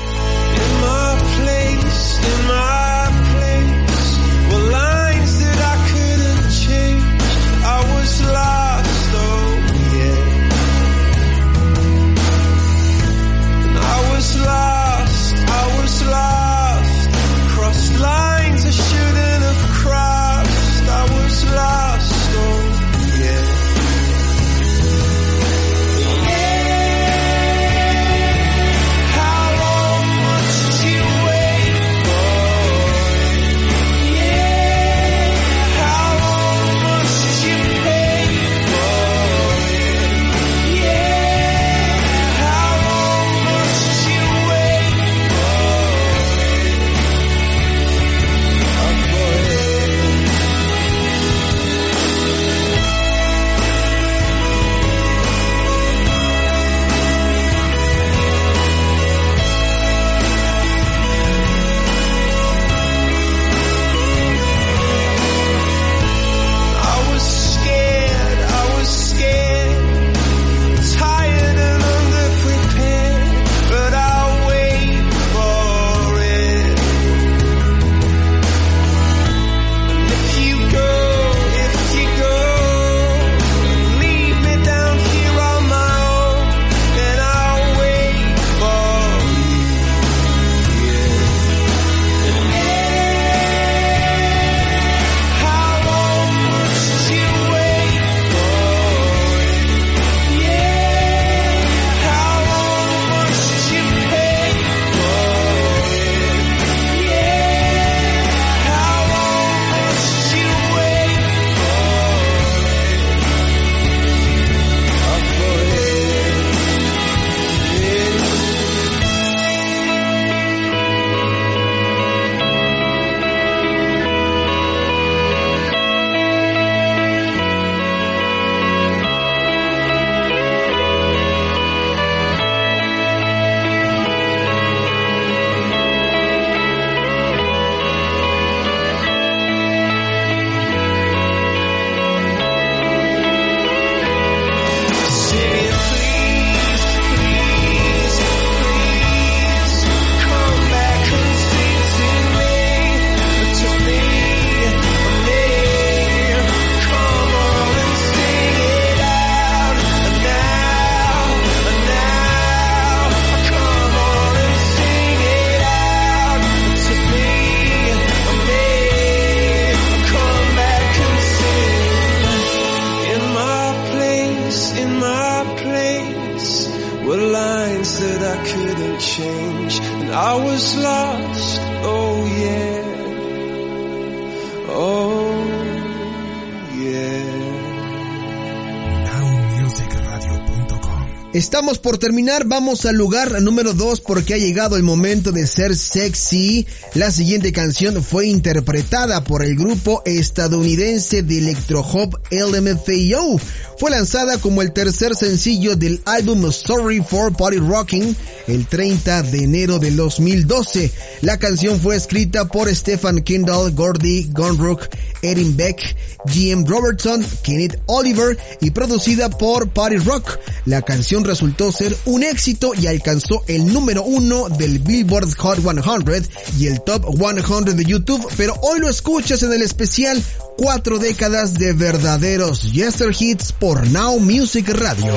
Estamos 191.59 191.81
por 191.81 191.99
terminar, 191.99 192.45
vamos 192.47 192.87
al 192.87 192.95
lugar 192.95 193.43
número 193.43 193.75
2 193.75 194.01
porque 194.03 194.35
ha 194.35 194.39
llegado 194.39 194.77
el 194.77 194.85
momento 194.85 195.33
de 195.33 195.45
ser 195.45 195.75
sexy. 195.75 196.69
La 196.95 197.11
siguiente 197.11 197.53
canción 197.53 198.01
fue 198.01 198.29
interpretada 198.29 199.25
por 199.25 199.43
el 199.43 199.57
grupo 199.57 200.01
estadounidense 200.05 201.25
de 201.25 201.39
electro-hop 201.39 202.17
LMFAO. 202.31 203.41
Fue 203.77 203.91
lanzada 203.91 204.39
como 204.39 204.63
el 204.63 204.73
tercer 204.73 205.17
sencillo 205.17 205.75
del 205.75 206.01
álbum 206.05 206.53
Sorry 206.53 207.03
for 207.03 207.37
Party 207.37 207.59
Rocking 207.59 208.15
el 208.49 208.67
30 208.67 209.23
de 209.25 209.45
enero 209.45 209.79
del 209.79 209.97
2012. 209.97 210.91
La 211.21 211.39
canción 211.39 211.81
fue 211.81 211.97
escrita 211.97 212.47
por 212.47 212.75
Stefan 212.75 213.21
Kindle, 213.21 213.73
Gordy 213.73 214.31
Gunrook, 214.33 214.89
Erin 215.23 215.57
Beck, 215.57 215.97
GM 216.27 216.67
Robertson, 216.67 217.25
Kenneth 217.43 217.81
Oliver 217.87 218.39
y 218.61 218.71
producida 218.71 219.31
por 219.31 219.69
Party 219.71 219.97
Rock. 219.99 220.39
La 220.65 220.83
canción 220.83 221.25
resultó 221.25 221.73
ser 221.73 221.97
un 222.05 222.23
éxito 222.23 222.73
y 222.75 222.87
alcanzó 222.87 223.43
el 223.47 223.73
número 223.73 224.03
uno 224.03 224.49
del 224.49 224.79
Billboard 224.79 225.35
Hot 225.37 225.59
100 225.61 226.29
y 226.59 226.67
el 226.67 226.81
Top 226.83 227.05
100 227.17 227.77
de 227.77 227.85
YouTube, 227.85 228.27
pero 228.37 228.55
hoy 228.63 228.81
lo 228.81 228.89
escuchas 228.89 229.43
en 229.43 229.53
el 229.53 229.63
especial 229.63 230.23
cuatro 230.57 230.99
décadas 230.99 231.55
de 231.55 231.73
verdaderos 231.73 232.73
Yester 232.73 233.15
Hits 233.19 233.53
por 233.53 233.87
Now 233.89 234.19
Music 234.19 234.69
Radio. 234.69 235.15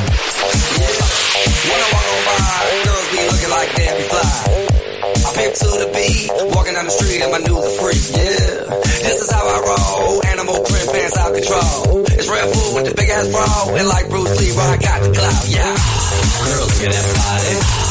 Girls 5.32 5.38
pimp 5.38 5.56
to 5.56 5.86
the 5.86 5.92
beat, 5.94 6.56
walking 6.56 6.74
down 6.74 6.86
the 6.86 6.92
street 6.92 7.22
and 7.22 7.32
my 7.32 7.38
new 7.40 7.62
freak, 7.80 8.04
yeah. 8.12 8.68
This 9.04 9.22
is 9.22 9.32
how 9.32 9.44
I 9.46 9.60
roll, 9.60 10.26
animal 10.26 10.56
print 10.64 10.92
pants 10.92 11.18
out 11.18 11.34
control. 11.34 12.06
It's 12.06 12.28
Red 12.28 12.54
Bull 12.54 12.76
with 12.76 12.86
the 12.90 12.96
big 12.96 13.10
ass 13.10 13.28
bra, 13.30 13.76
and 13.76 13.88
like 13.88 14.10
Bruce 14.10 14.40
Lee, 14.40 14.52
I 14.52 14.78
got 14.78 15.02
the 15.02 15.12
clout, 15.14 15.48
yeah. 15.48 15.76
Girl, 16.44 16.66
look 16.66 16.84
at 16.84 16.92
that 16.92 17.16
body. 17.16 17.91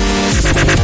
Yeah, 0.43 0.81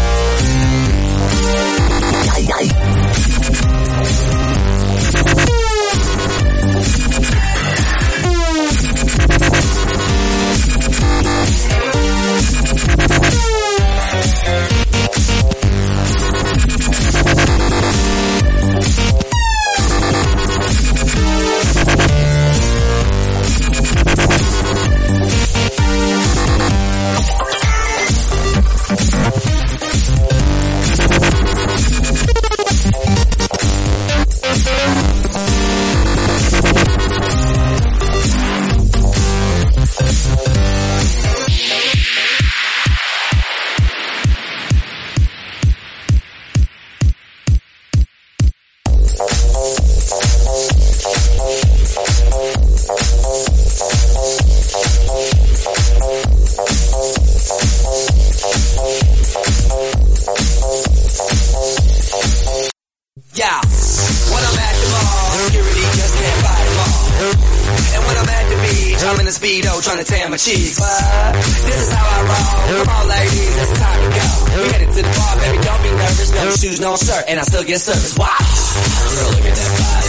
trying 69.88 70.04
to 70.04 70.12
tan 70.12 70.32
my 70.32 70.38
cheeks. 70.38 70.80
But 70.80 71.34
this 71.64 71.80
is 71.88 71.92
how 71.96 72.04
I 72.04 72.20
roll. 72.28 72.84
Come 72.84 72.90
on, 72.96 73.08
ladies, 73.08 73.56
it's 73.56 73.80
time 73.80 74.00
to 74.04 74.10
go. 74.20 74.28
We 74.60 74.68
headed 74.74 74.90
to 74.92 75.02
the 75.02 75.14
bar, 75.16 75.34
baby, 75.40 75.58
don't 75.64 75.84
be 75.84 75.90
nervous. 75.96 76.17
No 76.38 76.52
shoes, 76.54 76.80
no 76.80 76.96
shirt, 76.96 77.26
and 77.28 77.40
I 77.40 77.44
still 77.44 77.64
get 77.64 77.82
service. 77.82 78.14
Wow. 78.14 78.30
Girl, 78.30 79.34
look 79.34 79.50
at 79.50 79.58
that 79.58 79.74
body. 79.74 80.06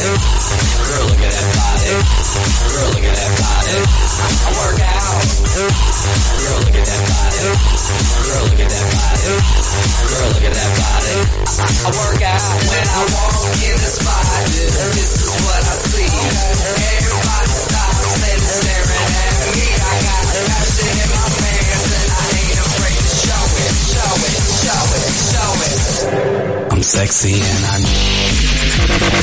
Girl, 0.85 1.09
look 1.09 1.25
at 1.25 1.33
that 1.33 1.49
body. 1.57 1.89
Girl, 2.69 2.89
look 2.93 3.07
at 3.09 3.17
that 3.17 3.33
body. 3.41 3.81
I, 4.29 4.53
work 4.61 4.77
out. 4.77 5.25
Girl, 5.57 6.61
look 6.69 6.77
at 6.77 6.85
that 6.85 7.01
body. 7.09 7.49
Girl, 8.29 8.45
look 8.45 8.61
at 8.61 8.69
that 8.69 8.87
body. 8.93 9.25
Girl, 10.05 10.29
look 10.29 10.45
at 10.45 10.53
that 10.53 10.73
body. 10.77 11.17
I, 11.49 11.97
work 11.97 12.21
out 12.21 12.45
when 12.69 12.87
I 12.93 13.03
walk 13.09 13.49
in 13.65 13.77
the 13.81 13.89
spot. 13.89 14.21
This 14.53 15.13
is 15.17 15.33
what 15.33 15.65
I 15.65 15.75
see. 15.81 16.13
Everybody 16.13 17.57
stops 17.57 18.21
and 18.21 18.41
staring 18.53 19.13
at 19.17 19.33
me. 19.49 19.65
I 19.81 19.97
got 20.05 20.29
passion 20.29 20.93
in 20.93 21.09
my 21.09 21.25
pants 21.41 21.78
show 23.93 24.15
it, 24.29 24.37
show 24.63 24.85
it, 24.99 25.13
show 25.33 25.53
it. 25.67 26.73
I'm 26.73 26.83
sexy 26.83 27.35
and 27.35 27.65
I 27.65 27.79
know. 27.83 29.19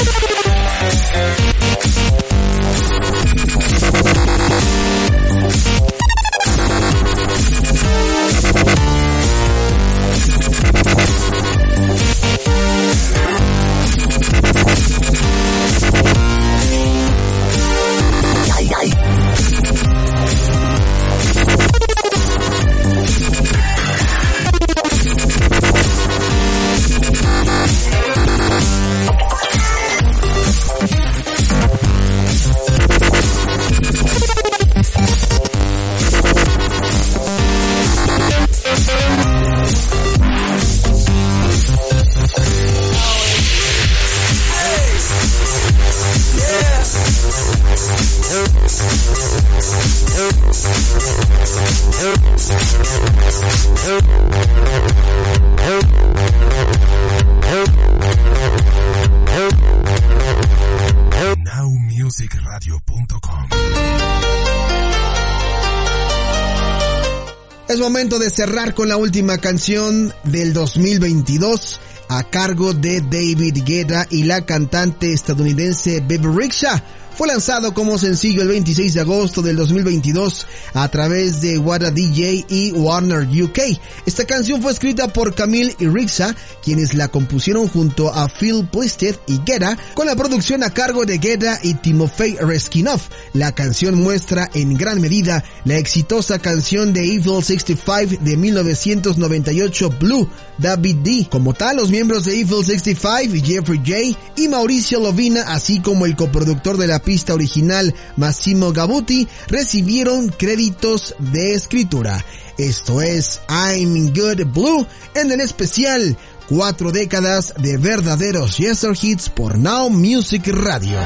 De 68.05 68.29
cerrar 68.29 68.75
con 68.75 68.87
la 68.87 68.97
última 68.97 69.39
canción 69.39 70.13
del 70.23 70.53
2022 70.53 71.79
a 72.07 72.23
cargo 72.23 72.71
de 72.71 73.01
David 73.01 73.63
Guetta 73.65 74.05
y 74.11 74.25
la 74.25 74.45
cantante 74.45 75.11
estadounidense 75.11 76.01
Baby 76.01 76.27
Rickshaw. 76.27 76.79
Fue 77.15 77.29
lanzado 77.29 77.73
como 77.73 77.97
sencillo 77.97 78.41
el 78.41 78.49
26 78.49 78.93
de 78.93 78.99
agosto 78.99 79.41
del 79.41 79.55
2022 79.55 80.45
a 80.73 80.89
través 80.89 81.39
de 81.39 81.57
Wada 81.57 81.89
DJ 81.89 82.45
y 82.49 82.73
Warner 82.73 83.25
UK. 83.25 83.59
Esta 84.05 84.25
canción 84.25 84.61
fue 84.61 84.73
escrita 84.73 85.07
por 85.07 85.33
Camille 85.33 85.77
y 85.79 85.87
Rickshaw, 85.87 86.33
quienes 86.61 86.93
la 86.93 87.07
compusieron 87.07 87.69
junto 87.69 88.13
a 88.13 88.27
Phil 88.27 88.67
Plisted 88.69 89.15
y 89.27 89.39
Guetta, 89.45 89.77
con 89.93 90.07
la 90.07 90.15
producción 90.17 90.61
a 90.63 90.71
cargo 90.71 91.05
de 91.05 91.17
Guetta 91.17 91.57
y 91.63 91.75
Timofey 91.75 92.35
Reskinov. 92.35 92.99
La 93.31 93.53
canción 93.53 93.95
muestra 93.95 94.49
en 94.53 94.75
gran 94.75 94.99
medida 94.99 95.41
la 95.63 95.77
exitosa 95.77 96.39
canción 96.39 96.91
de 96.91 97.05
Evil 97.05 97.41
65 97.41 98.23
de 98.25 98.35
1998 98.35 99.89
Blue, 100.01 100.27
David 100.57 100.97
D. 100.97 101.27
Como 101.31 101.53
tal, 101.53 101.77
los 101.77 101.91
miembros 101.91 102.25
de 102.25 102.41
Evil 102.41 102.65
65, 102.65 103.35
Jeffrey 103.41 103.79
J. 103.79 104.19
y 104.35 104.49
Mauricio 104.49 104.99
Lovina, 104.99 105.43
así 105.43 105.79
como 105.79 106.05
el 106.05 106.17
coproductor 106.17 106.75
de 106.75 106.87
la 106.87 107.04
original 107.33 107.93
Massimo 108.17 108.73
Gabuti, 108.73 109.27
recibieron 109.47 110.29
créditos 110.29 111.15
de 111.19 111.53
escritura. 111.53 112.23
Esto 112.57 113.01
es 113.01 113.41
I'm 113.49 114.13
Good 114.13 114.45
Blue 114.53 114.87
en 115.13 115.31
el 115.31 115.41
especial 115.41 116.17
cuatro 116.49 116.91
décadas 116.91 117.53
de 117.57 117.77
verdaderos 117.77 118.57
Yester 118.57 118.93
Hits 118.99 119.29
por 119.29 119.57
Now 119.57 119.89
Music 119.89 120.47
Radio. 120.47 120.99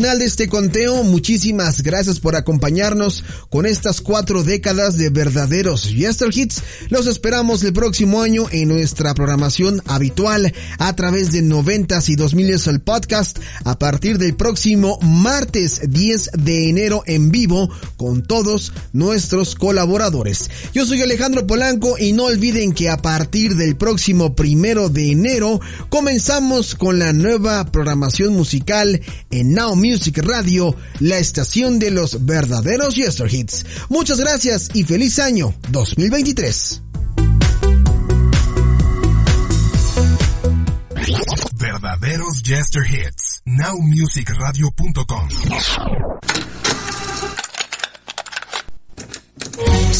Final 0.00 0.18
de 0.18 0.24
este 0.24 0.48
conteo. 0.48 1.04
Muchísimas 1.04 1.82
gracias 1.82 2.20
por 2.20 2.34
acompañarnos 2.34 3.22
con 3.50 3.66
estas 3.66 4.00
cuatro 4.00 4.42
décadas 4.42 4.96
de 4.96 5.10
verdaderos 5.10 5.90
Yester 5.90 6.30
Hits. 6.32 6.62
Los 6.88 7.06
esperamos 7.06 7.62
el 7.64 7.74
próximo 7.74 8.22
año 8.22 8.46
en 8.50 8.68
nuestra 8.68 9.12
programación 9.12 9.82
habitual 9.84 10.54
a 10.78 10.96
través 10.96 11.32
de 11.32 11.42
90s 11.42 12.08
y 12.08 12.16
2000 12.16 12.50
el 12.66 12.80
podcast 12.80 13.39
a 13.70 13.78
partir 13.78 14.18
del 14.18 14.34
próximo 14.34 14.98
martes 15.00 15.80
10 15.88 16.30
de 16.38 16.68
enero 16.68 17.04
en 17.06 17.30
vivo 17.30 17.70
con 17.96 18.22
todos 18.24 18.72
nuestros 18.92 19.54
colaboradores. 19.54 20.50
Yo 20.74 20.84
soy 20.84 21.02
Alejandro 21.02 21.46
Polanco 21.46 21.96
y 21.96 22.12
no 22.12 22.24
olviden 22.24 22.72
que 22.72 22.90
a 22.90 22.96
partir 22.96 23.54
del 23.54 23.76
próximo 23.76 24.34
primero 24.34 24.88
de 24.88 25.12
enero 25.12 25.60
comenzamos 25.88 26.74
con 26.74 26.98
la 26.98 27.12
nueva 27.12 27.64
programación 27.70 28.34
musical 28.34 29.00
en 29.30 29.54
Now 29.54 29.76
Music 29.76 30.18
Radio, 30.18 30.74
la 30.98 31.18
estación 31.18 31.78
de 31.78 31.92
los 31.92 32.26
verdaderos 32.26 32.96
Yester 32.96 33.32
Hits. 33.32 33.64
Muchas 33.88 34.18
gracias 34.18 34.68
y 34.74 34.82
feliz 34.82 35.20
año 35.20 35.54
2023. 35.70 36.82
Verdaderos 41.60 42.42
Jester 42.42 42.82
Hits. 42.84 43.29
nowmusicradio.com. 43.58 45.28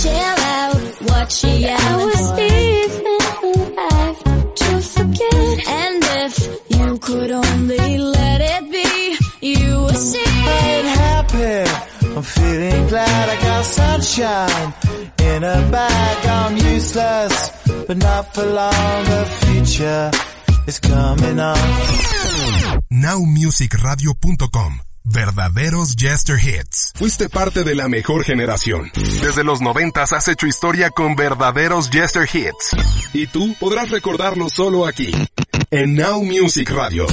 Chill 0.00 0.12
out, 0.14 1.02
watch 1.02 1.44
it 1.44 1.70
out. 1.70 1.80
I 1.80 2.04
was 2.04 2.30
living 2.40 3.18
life 3.76 4.22
to 4.54 4.80
forget. 4.80 5.68
And 5.68 6.04
if 6.24 6.34
you 6.70 6.98
could 6.98 7.30
only 7.32 7.98
let 7.98 8.40
it 8.40 8.70
be, 8.70 9.16
you 9.46 9.80
would 9.82 9.96
see. 9.96 10.24
I'm 10.24 10.84
happy. 10.84 11.70
I'm 12.16 12.22
feeling 12.22 12.86
glad 12.88 13.28
I 13.28 13.40
got 13.42 13.64
sunshine 13.64 14.74
in 15.18 15.44
a 15.44 15.70
bag. 15.70 16.26
I'm 16.26 16.56
useless, 16.56 17.50
but 17.86 17.96
not 17.96 18.34
for 18.34 18.46
long. 18.46 19.04
The 19.04 19.24
future 19.44 20.10
is 20.66 20.78
coming 20.80 21.38
on. 21.40 22.29
nowmusicradio.com. 22.90 24.78
Verdaderos 25.02 25.96
Jester 25.96 26.38
Hits. 26.38 26.92
Fuiste 26.94 27.28
parte 27.28 27.64
de 27.64 27.74
la 27.74 27.88
mejor 27.88 28.22
generación. 28.22 28.90
Desde 29.22 29.44
los 29.44 29.60
noventas 29.60 30.12
has 30.12 30.28
hecho 30.28 30.46
historia 30.46 30.90
con 30.90 31.16
verdaderos 31.16 31.88
Jester 31.90 32.28
Hits. 32.30 32.76
Y 33.14 33.26
tú 33.26 33.54
podrás 33.58 33.90
recordarlo 33.90 34.48
solo 34.50 34.86
aquí, 34.86 35.10
en 35.70 35.96
Now 35.96 36.22
Music 36.22 36.70
Radio. 36.70 37.06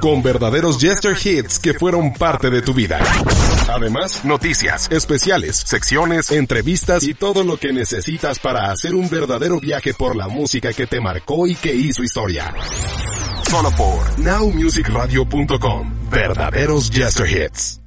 Con 0.00 0.22
verdaderos 0.22 0.78
Jester 0.78 1.16
Hits 1.16 1.58
que 1.58 1.72
fueron 1.74 2.12
parte 2.12 2.50
de 2.50 2.60
tu 2.60 2.74
vida. 2.74 3.00
Además, 3.68 4.24
noticias, 4.24 4.88
especiales, 4.90 5.56
secciones, 5.56 6.30
entrevistas 6.30 7.04
y 7.04 7.14
todo 7.14 7.44
lo 7.44 7.56
que 7.56 7.72
necesitas 7.72 8.38
para 8.38 8.70
hacer 8.70 8.94
un 8.94 9.08
verdadero 9.08 9.60
viaje 9.60 9.94
por 9.94 10.16
la 10.16 10.28
música 10.28 10.72
que 10.72 10.86
te 10.86 11.00
marcó 11.00 11.46
y 11.46 11.54
que 11.54 11.74
hizo 11.74 12.02
historia. 12.02 12.54
Solo 13.48 13.70
por 13.72 14.18
nowmusicradio.com. 14.18 16.10
Verdaderos 16.10 16.90
Jester 16.90 17.26
Hits. 17.28 17.85